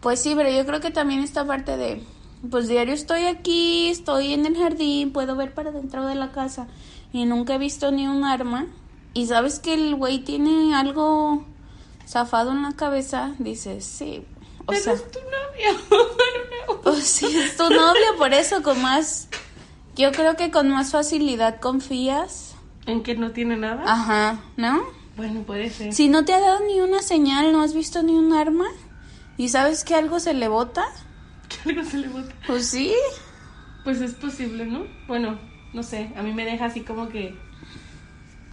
[0.00, 2.02] Pues sí, pero yo creo que también esta parte de,
[2.50, 6.66] pues diario estoy aquí, estoy en el jardín, puedo ver para dentro de la casa
[7.12, 8.66] y nunca he visto ni un arma.
[9.14, 11.44] Y sabes que el güey tiene algo
[12.12, 14.24] zafado en la cabeza, dices, sí,
[14.60, 16.80] o Pero sea, es tu novio.
[16.82, 19.28] pues sí, es tu novio, por eso con más,
[19.96, 22.54] yo creo que con más facilidad confías.
[22.86, 23.84] ¿En que no tiene nada?
[23.86, 24.82] Ajá, ¿no?
[25.16, 25.92] Bueno, puede ser.
[25.92, 28.66] Si no te ha dado ni una señal, no has visto ni un arma
[29.36, 30.84] y sabes que algo se le bota,
[31.48, 32.32] Que algo se le bota.
[32.46, 32.92] pues sí.
[33.84, 34.86] Pues es posible, ¿no?
[35.08, 35.38] Bueno,
[35.72, 37.36] no sé, a mí me deja así como que...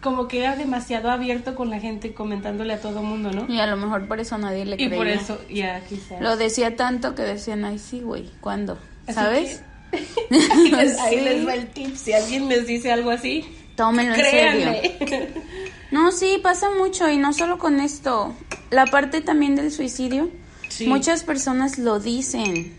[0.02, 3.46] Como que era demasiado abierto con la gente comentándole a todo mundo, ¿no?
[3.54, 4.96] Y a lo mejor por eso nadie le Y creía.
[4.98, 6.22] por eso, ya, quizás.
[6.22, 8.78] Lo decía tanto que decían, ay, sí, güey, ¿cuándo?
[9.08, 9.64] Así ¿Sabes?
[9.92, 9.98] que-
[10.38, 11.24] ahí, les, ahí Sí.
[11.26, 11.96] les va el tip.
[11.96, 14.72] Si alguien les dice algo así, Tómenlo en serio.
[15.06, 15.34] créanme.
[15.92, 18.36] No, sí, pasa mucho y no solo con esto.
[18.70, 20.30] La parte también del suicidio.
[20.68, 20.86] Sí.
[20.86, 22.78] Muchas personas lo dicen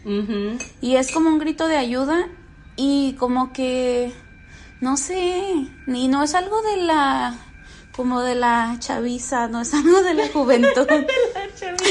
[0.81, 2.29] y es como un grito de ayuda
[2.77, 4.13] y como que,
[4.81, 5.43] no sé,
[5.87, 7.37] y no es algo de la,
[7.95, 10.87] como de la chaviza, no es algo de la juventud.
[11.35, 11.85] La chavita.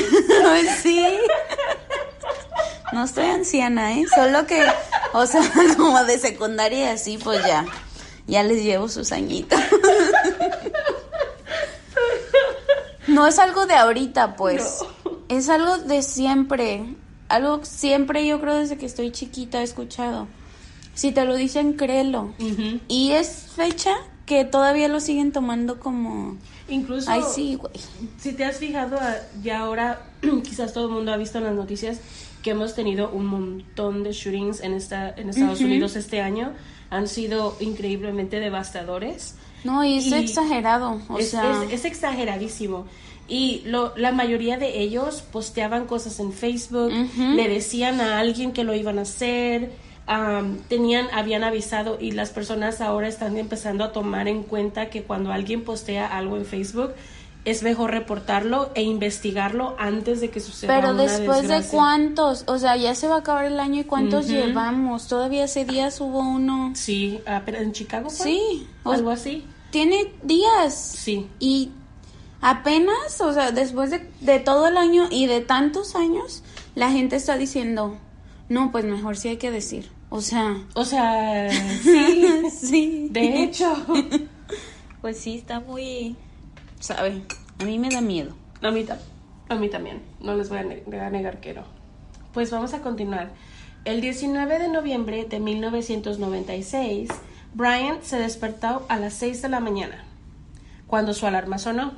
[0.44, 1.06] Pues sí.
[2.92, 4.06] No estoy anciana, ¿eh?
[4.14, 4.66] Solo que,
[5.14, 5.42] o sea,
[5.78, 7.66] como de secundaria y así, pues ya.
[8.26, 9.60] Ya les llevo sus añitos.
[13.08, 14.80] No es algo de ahorita, pues.
[15.30, 16.96] Es algo de siempre.
[17.28, 20.28] Algo siempre, yo creo, desde que estoy chiquita he escuchado.
[20.94, 22.34] Si te lo dicen, créelo.
[22.40, 22.80] Ujú.
[22.88, 23.92] Y es fecha
[24.26, 26.38] que todavía lo siguen tomando como...
[26.68, 27.74] Incluso, Ay, sí, güey.
[28.20, 30.04] si te has fijado, ah, ya ahora
[30.44, 32.00] quizás todo el mundo ha visto en las noticias
[32.44, 36.52] que hemos tenido un montón de shootings en, esta, en Estados Unidos este año.
[36.92, 39.36] Han sido increíblemente devastadores.
[39.64, 41.02] No, y es Y exagerado.
[41.10, 41.64] O es, sea...
[41.64, 42.86] es- es exageradísimo.
[43.28, 47.22] Y lo, la mayoría de ellos posteaban cosas en Facebook, Ujú.
[47.36, 49.72] le decían a alguien que lo iban a hacer,
[50.10, 55.04] am, tenían, habían avisado y las personas ahora están empezando a tomar en cuenta que
[55.04, 56.94] cuando alguien postea algo en Facebook
[57.46, 62.58] es mejor reportarlo e investigarlo antes de que suceda Pero una después de cuántos, o
[62.60, 65.08] sea, ya se va a acabar el año y cuántos llevamos.
[65.08, 66.72] Todavía hace días hubo uno.
[66.76, 68.26] Sí, en Chicago fue?
[68.26, 69.46] Sí, o- algo así.
[69.72, 70.74] Tiene días.
[70.76, 71.28] Sí.
[71.40, 71.72] Y
[72.42, 76.42] Apenas, o sea, después de, de todo el año y de tantos años,
[76.74, 77.98] la gente está diciendo,
[78.48, 79.92] no, pues mejor sí hay que decir.
[80.10, 81.50] O sea, O sea,
[81.84, 83.08] sí, sí.
[83.12, 83.74] de hecho.
[85.02, 86.18] Pues sí, está muy,
[86.82, 87.22] ¿sabe?
[87.60, 88.36] A mí me da miedo.
[88.62, 88.86] A mí,
[89.48, 91.64] a mí también, no les voy a, ne- a negar que no.
[92.34, 93.32] Pues vamos a continuar.
[93.86, 97.10] El 19 de noviembre de 1996,
[97.54, 100.04] Bryant se despertó a las 6 de la mañana,
[100.88, 101.94] cuando su alarma sonó.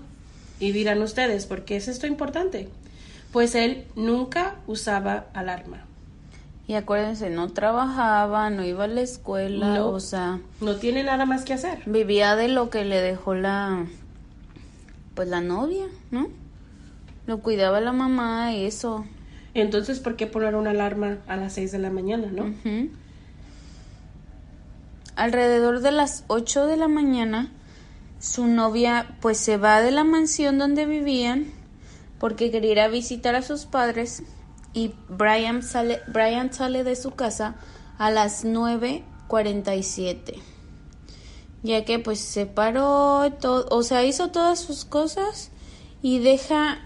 [0.59, 2.69] Y dirán ustedes, ¿por qué es esto importante?
[3.31, 5.87] Pues él nunca usaba alarma.
[6.71, 9.89] Y acuérdense, no trabajaba, no iba a la escuela, No.
[9.89, 11.79] o sea, No tiene nada más que hacer.
[11.85, 13.87] vivía de lo que le dejó la,
[15.13, 16.29] pues la novia, ¿no?
[17.27, 19.03] Lo cuidaba la mamá y eso.
[19.53, 22.43] Entonces, ¿por qué poner una alarma a las 6 de la mañana, no?
[22.43, 22.89] Ujú.
[25.17, 27.51] Alrededor de las 8 de la mañana,
[28.21, 31.47] su novia pues se va de la mansión donde vivían
[32.17, 34.23] porque quería ir a visitar a sus padres
[34.73, 37.55] y Brian sale, Brian sale de su casa
[37.97, 40.41] a las 9.47
[41.63, 45.51] ya que pues se paró, todo, o sea, hizo todas sus cosas
[46.01, 46.79] y deja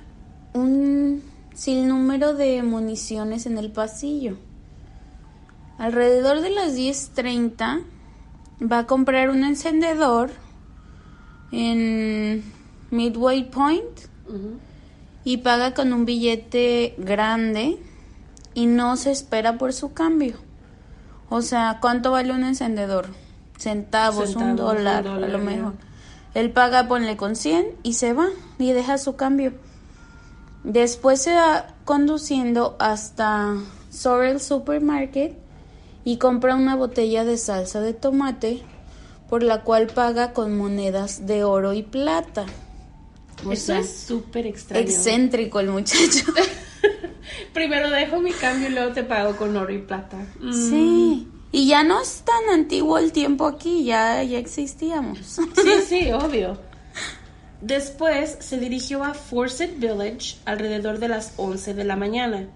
[0.53, 4.37] un sinnúmero de municiones en el pasillo.
[5.77, 7.83] Alrededor de las 10.30
[8.71, 10.31] va a comprar un encendedor
[11.51, 12.43] en
[12.91, 13.99] Midway Point.
[15.25, 17.77] Y paga con un billete grande
[18.53, 20.37] y no se espera por su cambio.
[21.29, 23.07] O sea, ¿cuánto vale un encendedor?
[23.57, 25.43] Centavos, un, Centavos, un dólar, dólar, a lo ya.
[25.43, 25.73] mejor.
[26.35, 28.27] Él paga, ponle con 100 y se va
[28.59, 29.53] y deja su cambio.
[30.63, 33.55] Después se va conduciendo hasta
[33.89, 35.37] Sorrel Supermarket
[36.03, 38.61] y compra una botella de salsa de tomate
[39.29, 42.45] por la cual paga con monedas de oro y plata.
[43.43, 44.83] O Eso sea, es súper extraño.
[44.83, 46.25] excéntrico el muchacho.
[47.53, 50.17] Primero dejo mi cambio y luego te pago con oro y plata.
[50.39, 50.53] Mm.
[50.69, 51.27] Sí.
[51.51, 55.19] Y ya no es tan antiguo el tiempo aquí, ya, ya existíamos.
[55.19, 56.57] Sí, sí, obvio.
[57.61, 62.47] Después se dirigió a Forsyth Village alrededor de las 11 de la mañana.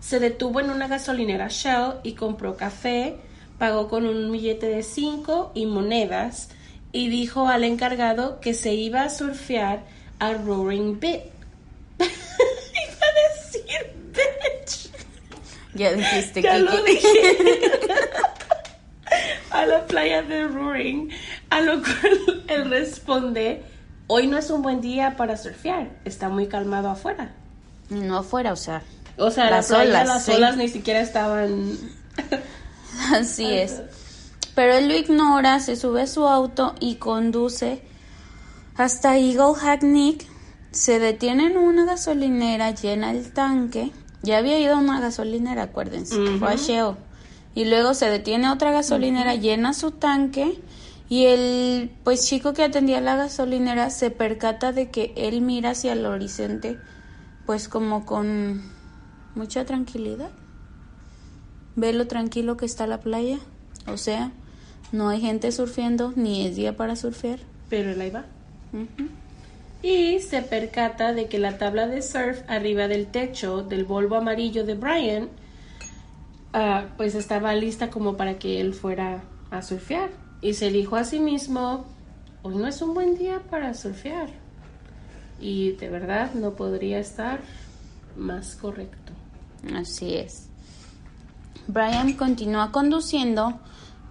[0.00, 3.16] Se detuvo en una gasolinera Shell y compró café,
[3.58, 6.50] pagó con un billete de 5 y monedas
[6.92, 9.84] y dijo al encargado que se iba a surfear
[10.22, 11.22] a Roaring Bit.
[11.98, 13.82] iba a decir
[14.14, 14.88] bitch.
[15.74, 16.58] ya dijiste Ya que...
[16.60, 17.08] lo dije.
[19.50, 21.10] a la playa de Roaring,
[21.50, 23.64] a lo cual él responde,
[24.06, 27.32] hoy no es un buen día para surfear, está muy calmado afuera.
[27.90, 28.82] No afuera, o sea,
[29.16, 30.32] O sea, Las la playa, olas, las sí.
[30.32, 31.76] olas ni siquiera estaban...
[33.12, 33.82] así es.
[34.54, 37.82] Pero él lo ignora, se sube a su auto y conduce
[38.76, 40.18] hasta Eagle Hackney.
[40.70, 43.92] Se detiene en una gasolinera, llena el tanque.
[44.22, 46.16] Ya había ido a una gasolinera, acuérdense.
[46.38, 46.56] Fue a.
[46.56, 46.96] Shell.
[47.54, 50.60] Y luego se detiene a otra gasolinera, llena su tanque.
[51.08, 55.92] Y el pues chico que atendía la gasolinera se percata de que él mira hacia
[55.92, 56.78] el horizonte,
[57.44, 58.62] pues como con
[59.34, 60.30] mucha tranquilidad.
[61.76, 63.40] Ve lo tranquilo que está la playa.
[63.86, 64.32] O sea,
[64.90, 67.40] no hay gente surfeando, ni es día para surfear.
[67.68, 68.24] Pero él ahí va.
[69.82, 74.64] Y se percata de que la tabla de surf arriba del techo del Volvo amarillo
[74.64, 75.28] de Brian,
[76.52, 80.10] ah, pues estaba lista como para que él fuera a surfear.
[80.40, 81.84] Y se dijo a sí mismo,
[82.42, 84.28] hoy no es un buen día para surfear.
[85.40, 87.40] Y de verdad no podría estar
[88.16, 89.12] más correcto.
[89.74, 90.48] Así es.
[91.66, 93.60] Brian continúa conduciendo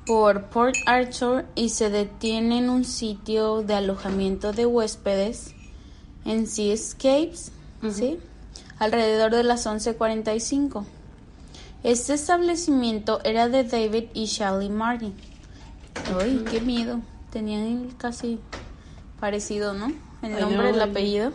[0.06, 5.54] por Port Arthur y se detiene en un sitio de alojamiento de huéspedes
[6.26, 7.52] en Seascapes,
[7.92, 8.20] ¿sí?
[8.80, 10.86] alrededor de las 11:45.
[11.84, 15.14] Este establecimiento era de David y Shelley Martin.
[16.20, 17.00] Uy, qué miedo.
[17.32, 18.40] Tenían casi
[19.20, 19.92] parecido, ¿no?
[20.22, 21.32] El nombre, el apellido.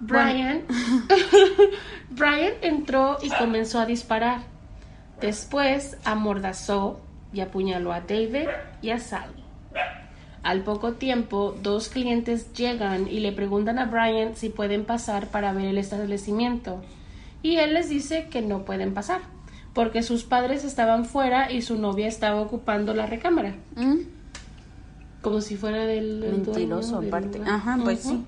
[0.00, 0.62] Brian,
[2.10, 4.42] Brian entró y comenzó a disparar.
[5.20, 7.00] Después amordazó
[7.32, 8.48] y apuñaló a David
[8.82, 9.44] y a Sally.
[10.42, 15.52] Al poco tiempo, dos clientes llegan y le preguntan a Brian si pueden pasar para
[15.52, 16.80] ver el establecimiento.
[17.42, 19.22] Y él les dice que no pueden pasar,
[19.74, 23.56] porque sus padres estaban fuera y su novia estaba ocupando la recámara.
[23.74, 24.02] ¿Mm?
[25.20, 26.20] Como si fuera del...
[26.20, 27.40] Mentiroso, dueño aparte.
[27.44, 28.24] Ajá, pues sí.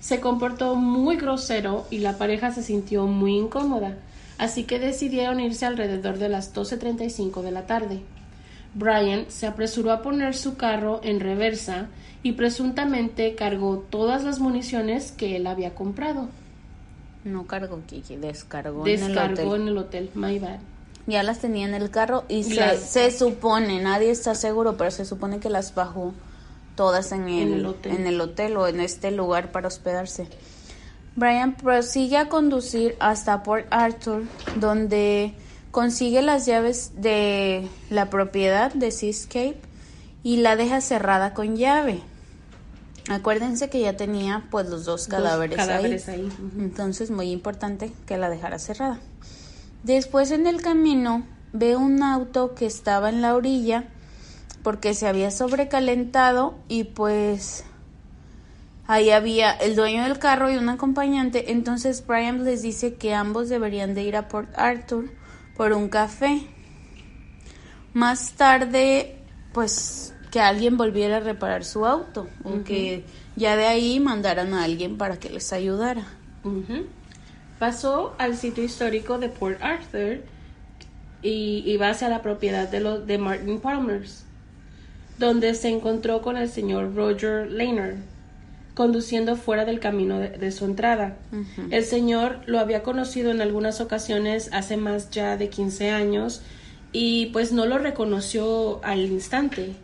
[0.00, 3.96] Se comportó muy grosero y la pareja se sintió muy incómoda,
[4.36, 8.02] así que decidieron irse alrededor de las 12.35 de la tarde.
[8.74, 11.86] Brian se apresuró a poner su carro en reversa
[12.22, 16.28] y presuntamente cargó todas las municiones que él había comprado.
[17.24, 19.62] No cargó, Kiki, descargó, Descargó en el hotel.
[19.62, 20.58] en el hotel, my bad.
[21.06, 25.38] Ya las tenía en el carro y se, supone, nadie está seguro, pero se supone
[25.40, 26.12] que las bajó
[26.76, 27.96] todas en el, En el hotel.
[27.96, 30.28] en el hotel o en este lugar para hospedarse.
[31.16, 34.22] Brian prosigue a conducir hasta Port Arthur,
[34.56, 35.34] donde
[35.78, 39.60] consigue las llaves de la propiedad de Seascape
[40.24, 42.02] y la deja cerrada con llave.
[43.08, 46.32] Acuérdense que ya tenía pues los dos cadáveres, Dos cadáveres ahí.
[46.58, 48.98] Entonces, muy importante que la dejara cerrada.
[49.84, 53.84] Después en el camino ve un auto que estaba en la orilla
[54.64, 57.62] porque se había sobrecalentado y pues
[58.88, 61.52] ahí había el dueño del carro y un acompañante.
[61.52, 65.16] Entonces Brian les dice que ambos deberían de ir a Port Arthur
[65.58, 66.40] por un café.
[67.92, 69.16] Más tarde,
[69.52, 73.02] pues que alguien volviera a reparar su auto o que
[73.34, 76.06] ya de ahí mandaran a alguien para que les ayudara.
[77.58, 80.20] Pasó al sitio histórico de Port Arthur
[81.22, 84.24] y iba hacia la propiedad de, los de Martin Palmers,
[85.18, 87.96] donde se encontró con el señor Roger Lehner,
[88.78, 91.16] conduciendo fuera del camino de, de su entrada.
[91.68, 96.42] El señor lo había conocido en algunas ocasiones hace más ya de 15 años
[96.92, 99.74] y pues no lo reconoció al instante.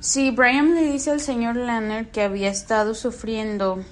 [0.00, 3.84] Sí, Brian le dice al señor Lanner que había estado sufriendo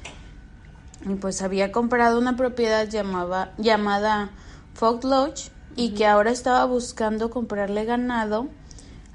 [1.08, 4.30] y pues había comprado una propiedad llamaba, llamada
[4.74, 8.48] Fog Lodge y que ahora estaba buscando comprarle ganado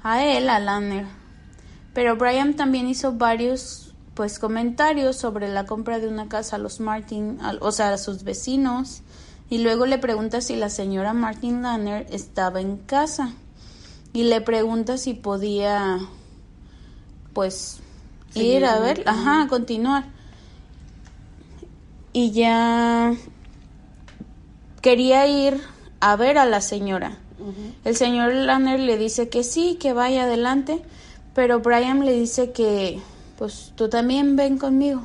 [0.02, 1.04] a él, a Lanner.
[1.92, 3.87] Pero Brian también hizo varios
[4.18, 8.24] pues comentarios sobre la compra de una casa a los Martin, o sea, a sus
[8.24, 9.02] vecinos
[9.48, 13.30] y luego le pregunta si la señora Martin Lanner estaba en casa
[14.12, 16.00] y le pregunta si podía
[17.32, 17.78] pues
[18.30, 20.06] Seguir ir a ver, ajá, continuar.
[22.12, 23.14] Y ya
[24.80, 25.62] quería ir
[26.00, 27.18] a ver a la señora.
[27.84, 30.82] El señor Lanner le dice que sí, que vaya adelante,
[31.36, 33.00] pero Brian le dice que
[33.38, 35.02] pues tú también ven conmigo.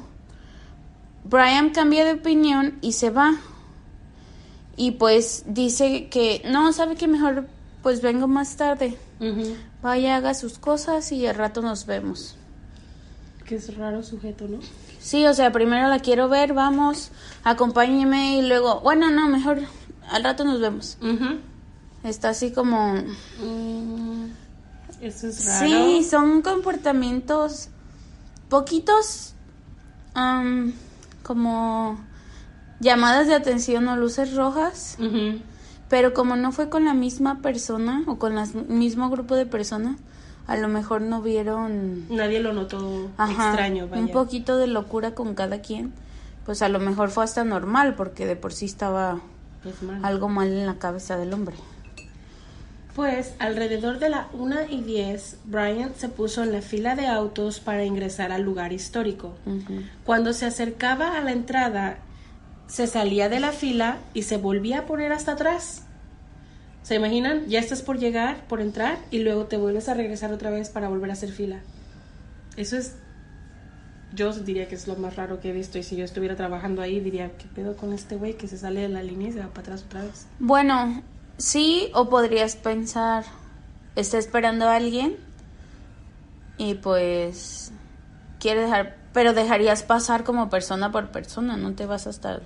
[1.23, 3.35] Brian cambia de opinión y se va.
[4.75, 7.47] Y pues dice que no, sabe que mejor
[7.83, 8.97] pues vengo más tarde.
[9.81, 12.35] Vaya, haga sus cosas y al rato nos vemos.
[13.45, 14.59] Que es raro sujeto, ¿no?
[14.99, 17.11] Sí, o sea, primero la quiero ver, vamos,
[17.43, 19.59] acompáñeme y luego, bueno, no, mejor
[20.09, 20.97] al rato nos vemos.
[22.03, 22.95] Está así como...
[23.39, 24.31] Mm,
[25.01, 25.67] Eso es raro.
[25.67, 27.69] Sí, son comportamientos
[28.49, 29.33] poquitos
[30.13, 30.73] am,
[31.23, 31.97] como
[32.79, 34.97] llamadas de atención o luces rojas,
[35.89, 39.97] pero como no fue con la misma persona o con el mismo grupo de personas,
[40.47, 44.01] a lo mejor no vieron Nadie lo notó ajá, extraño, vaya.
[44.01, 45.93] un poquito de locura con cada quien,
[46.45, 49.19] pues a lo mejor fue hasta normal porque de por sí estaba
[49.63, 50.03] Pues mal.
[50.03, 51.55] algo mal en la cabeza del hombre.
[52.95, 57.59] Pues alrededor de la 1 y 10, Bryant se puso en la fila de autos
[57.59, 59.33] para ingresar al lugar histórico.
[60.03, 61.97] Cuando se acercaba a la entrada,
[62.67, 65.83] se salía de la fila y se volvía a poner hasta atrás.
[66.83, 67.47] ¿Se imaginan?
[67.47, 70.89] Ya estás por llegar, por entrar, y luego te vuelves a regresar otra vez para
[70.89, 71.61] volver a hacer fila.
[72.57, 72.95] Eso es...
[74.13, 76.83] Yo diría que es lo más raro que he visto y si yo estuviera trabajando
[76.83, 79.39] ahí diría, ¿qué pedo con este güey que se sale de la línea y se
[79.39, 80.27] va para atrás otra vez?
[80.37, 81.01] Bueno,
[81.37, 83.25] sí, o podrías pensar,
[83.95, 85.17] está esperando a alguien
[86.57, 87.71] y pues
[88.39, 92.41] quiere dejar, pero dejarías pasar como persona por persona, no te vas hasta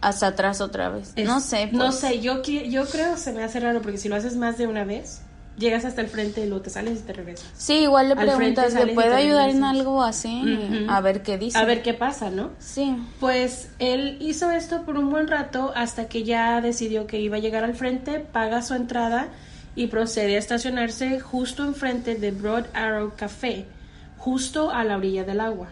[0.00, 1.12] hasta atrás otra vez.
[1.16, 1.96] Es- no sé, No pues.
[1.96, 4.84] sé, yo, yo creo se me hace raro porque si lo haces más de una
[4.84, 5.20] vez,
[5.60, 7.48] llegas hasta el frente y luego te sales y te regresas.
[7.56, 10.42] Sí, igual le Al preguntas, ¿le puedo ayudar en algo así?
[10.88, 11.56] A ver qué dice.
[11.56, 12.50] A ver qué pasa, ¿no?
[12.58, 12.96] Sí.
[13.20, 17.40] Pues él hizo esto por un buen rato hasta que ya decidió que iba a
[17.40, 19.28] llegar al frente, paga su entrada
[19.76, 23.66] y procede a estacionarse justo enfrente de Broad Arrow Café,
[24.18, 25.68] justo a la orilla del agua.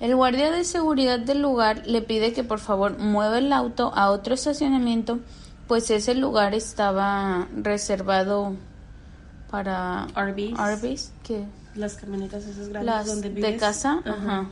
[0.00, 4.10] El guardia de seguridad del lugar le pide que por favor mueva el auto a
[4.10, 5.18] otro estacionamiento,
[5.68, 8.56] pues ese lugar estaba reservado
[9.50, 10.58] para Arby's.
[10.58, 11.44] Arby's, que
[11.74, 14.46] Las camionetas esas grandes las donde de casa, ajá.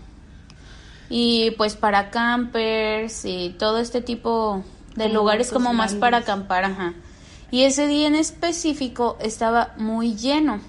[1.09, 4.62] Y pues para campers y todo este tipo
[4.95, 6.95] de Como lugares como más para acampar, ajá.
[7.51, 10.61] Y ese día en específico estaba muy lleno.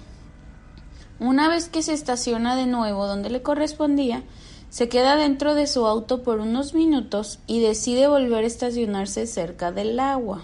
[1.18, 4.22] Una vez que se estaciona de nuevo donde le correspondía,
[4.70, 9.72] se queda dentro de su auto por unos minutos y decide volver a estacionarse cerca
[9.72, 10.42] del agua.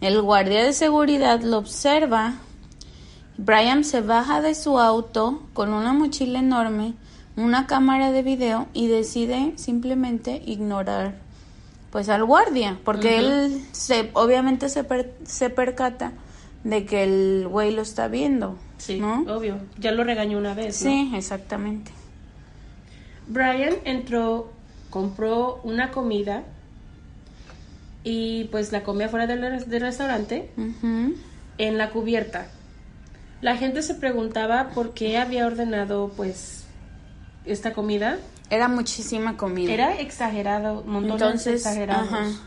[0.00, 2.34] El guardia de seguridad lo observa.
[3.36, 6.94] Brian se baja de su auto con una mochila enorme,
[7.36, 11.24] una cámara de video y decide simplemente ignorar
[11.90, 14.84] pues al guardia, porque él se obviamente se,
[15.24, 16.12] se percata
[16.64, 18.58] de que el güey lo está viendo.
[18.78, 19.58] Sí, obvio.
[19.78, 20.74] Ya lo regañó una vez.
[20.74, 21.92] Sí, exactamente.
[23.26, 24.52] Brian entró,
[24.90, 26.44] compró una comida
[28.02, 30.50] y pues la comía fuera del, restaurante
[31.58, 32.48] en la cubierta.
[33.40, 36.64] La gente se preguntaba por qué había ordenado pues
[37.44, 38.18] esta comida
[38.50, 39.72] era muchísima comida.
[39.72, 42.40] Era exagerado, montones Entonces, exagerados.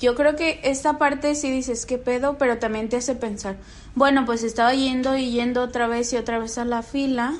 [0.00, 3.56] Yo creo que esta parte sí dices qué pedo, pero también te hace pensar,
[3.94, 7.34] bueno, pues estaba yendo y yendo otra vez y otra vez a la fila,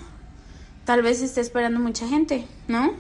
[0.85, 2.93] tal vez esté esperando mucha gente, ¿no?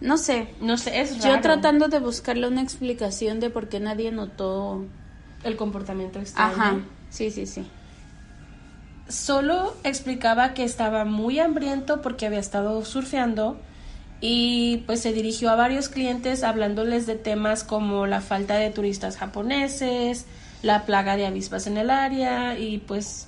[0.00, 0.48] No sé.
[0.60, 1.36] No sé, es raro.
[1.36, 4.84] Yo tratando de buscarle una explicación de por qué nadie notó
[5.42, 6.52] el comportamiento extraño.
[6.52, 6.80] Ajá,
[7.10, 7.66] sí, sí, sí
[9.08, 13.58] solo explicaba que estaba muy hambriento porque había estado surfeando
[14.20, 19.16] y pues se dirigió a varios clientes hablándoles de temas como la falta de turistas
[19.16, 20.26] japoneses,
[20.62, 23.27] la plaga de avispas en el área y pues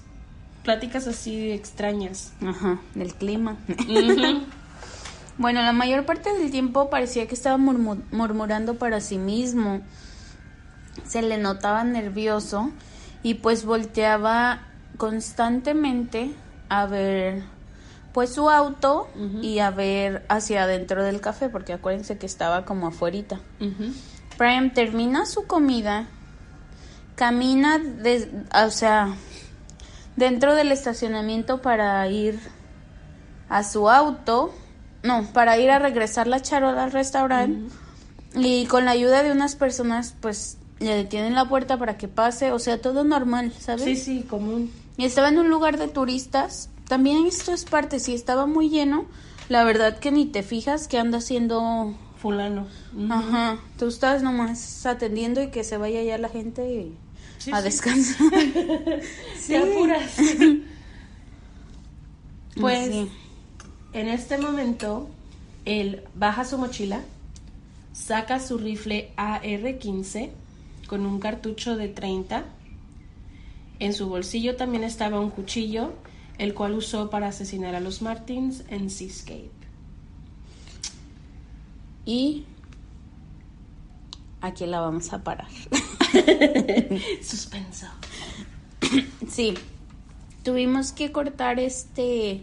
[0.62, 2.32] pláticas así extrañas.
[2.44, 3.56] Ajá, del clima.
[5.38, 9.80] bueno, la mayor parte del tiempo parecía que estaba murmurando para sí mismo.
[11.06, 12.70] Se le notaba nervioso
[13.22, 14.62] y pues volteaba
[14.96, 16.32] constantemente
[16.68, 17.42] a ver
[18.12, 19.08] pues su auto
[19.40, 23.40] y a ver hacia adentro del café porque acuérdense que estaba como afuerita.
[24.36, 26.06] Brian termina su comida,
[27.14, 28.28] camina de,
[28.66, 29.14] o sea,
[30.20, 32.38] dentro del estacionamiento para ir
[33.48, 34.54] a su auto,
[35.02, 37.72] no, para ir a regresar la charola al restaurante
[38.36, 42.52] y con la ayuda de unas personas pues le detienen la puerta para que pase,
[42.52, 43.84] o sea, todo normal, ¿sabes?
[43.84, 44.70] Sí, sí, común.
[44.96, 46.68] Y estaba en un lugar de turistas.
[46.86, 49.06] También esto es parte, si estaba muy lleno,
[49.48, 52.66] la verdad que ni te fijas que anda haciendo fulano.
[53.08, 56.90] Ajá, tú estás nomás atendiendo y que se vaya ya la gente
[57.52, 58.26] a descansar.
[59.38, 59.54] sí.
[59.54, 60.16] apuras.
[62.60, 63.08] pues
[63.92, 65.08] en este momento
[65.64, 67.02] él baja su mochila,
[67.92, 70.30] saca su rifle AR-15
[70.86, 72.44] con un cartucho de 30
[73.80, 75.94] en su bolsillo también estaba un cuchillo,
[76.38, 79.50] el cual usó para asesinar a los Martins en Seascape.
[82.04, 82.44] Y
[84.40, 85.48] aquí la vamos a parar.
[87.22, 87.86] Suspenso.
[89.28, 89.54] Sí,
[90.42, 92.42] tuvimos que cortar este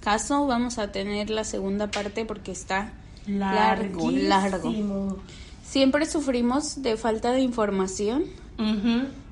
[0.00, 0.46] caso.
[0.46, 2.92] Vamos a tener la segunda parte porque está
[3.26, 5.18] largo, largo.
[5.64, 8.24] Siempre sufrimos de falta de información.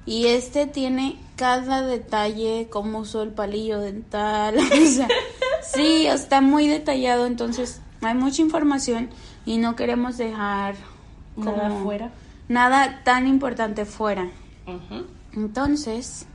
[0.06, 5.08] Y este tiene cada detalle, cómo usó el palillo dental, o sea,
[5.62, 9.08] sí, está muy detallado, entonces hay mucha información
[9.46, 10.76] y no queremos dejar
[11.36, 12.10] nada fuera.
[12.48, 14.30] Nada tan importante fuera.
[15.32, 16.26] Entonces,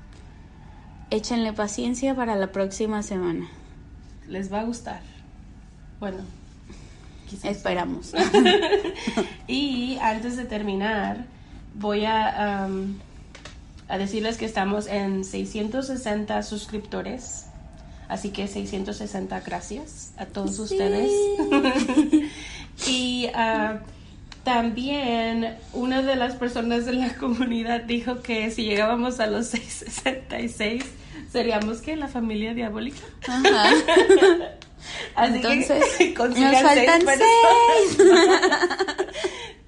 [1.09, 3.49] échenle paciencia para la próxima semana.
[4.27, 5.01] Les va a gustar.
[5.99, 6.19] Bueno,
[7.43, 8.13] esperamos.
[9.47, 11.25] y antes de terminar,
[11.75, 12.67] voy a
[13.89, 17.47] a decirles que estamos en 660 suscriptores.
[18.07, 21.11] Así que 660 gracias a todos ustedes.
[22.87, 23.79] y ah,
[24.43, 30.85] también una de las personas de la comunidad dijo que si llegábamos a los 666
[31.31, 33.01] seríamos que la familia diabólica.
[33.27, 33.69] Ajá.
[35.15, 38.09] Así Entonces, que nos faltan seis.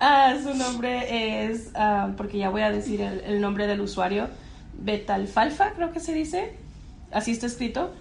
[0.03, 4.29] Ah, su nombre es, ah, porque ya voy a decir el, nombre del usuario,
[4.79, 6.53] Betalfalfa, creo que se dice.
[7.11, 7.93] Así está escrito.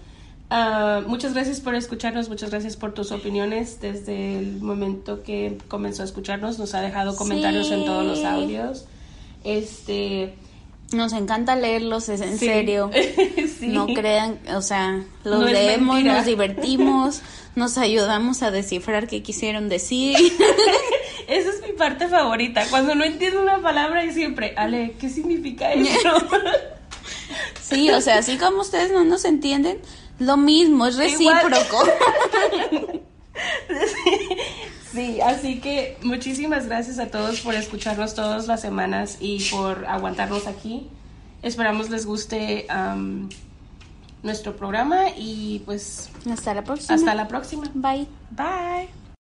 [0.53, 6.01] Ah, muchas gracias por escucharnos, muchas gracias por tus opiniones desde el momento que comenzó
[6.01, 6.59] a escucharnos.
[6.59, 8.83] Nos ha dejado comentarios en todos los audios.
[9.45, 10.33] Este.
[10.91, 12.91] Nos encanta leerlos, es en serio.
[13.61, 17.21] No crean, o sea, los leemos, nos divertimos,
[17.55, 20.17] nos ayudamos a descifrar qué quisieron decir.
[21.29, 22.65] Esa es mi parte favorita.
[22.69, 26.09] Cuando no entiendo una palabra y siempre, Ale, ¿qué significa eso?
[27.61, 29.77] sí, o sea, así como ustedes no nos entienden,
[30.21, 31.83] lo mismo, es recíproco.
[34.91, 40.47] Sí, así que muchísimas gracias a todos por escucharnos todas las semanas y por aguantarnos
[40.47, 40.89] aquí.
[41.41, 42.67] Esperamos les guste
[44.21, 46.95] nuestro programa y pues hasta la próxima.
[46.95, 47.63] Hasta la próxima.
[47.73, 48.07] Bye.
[48.31, 49.00] Bye.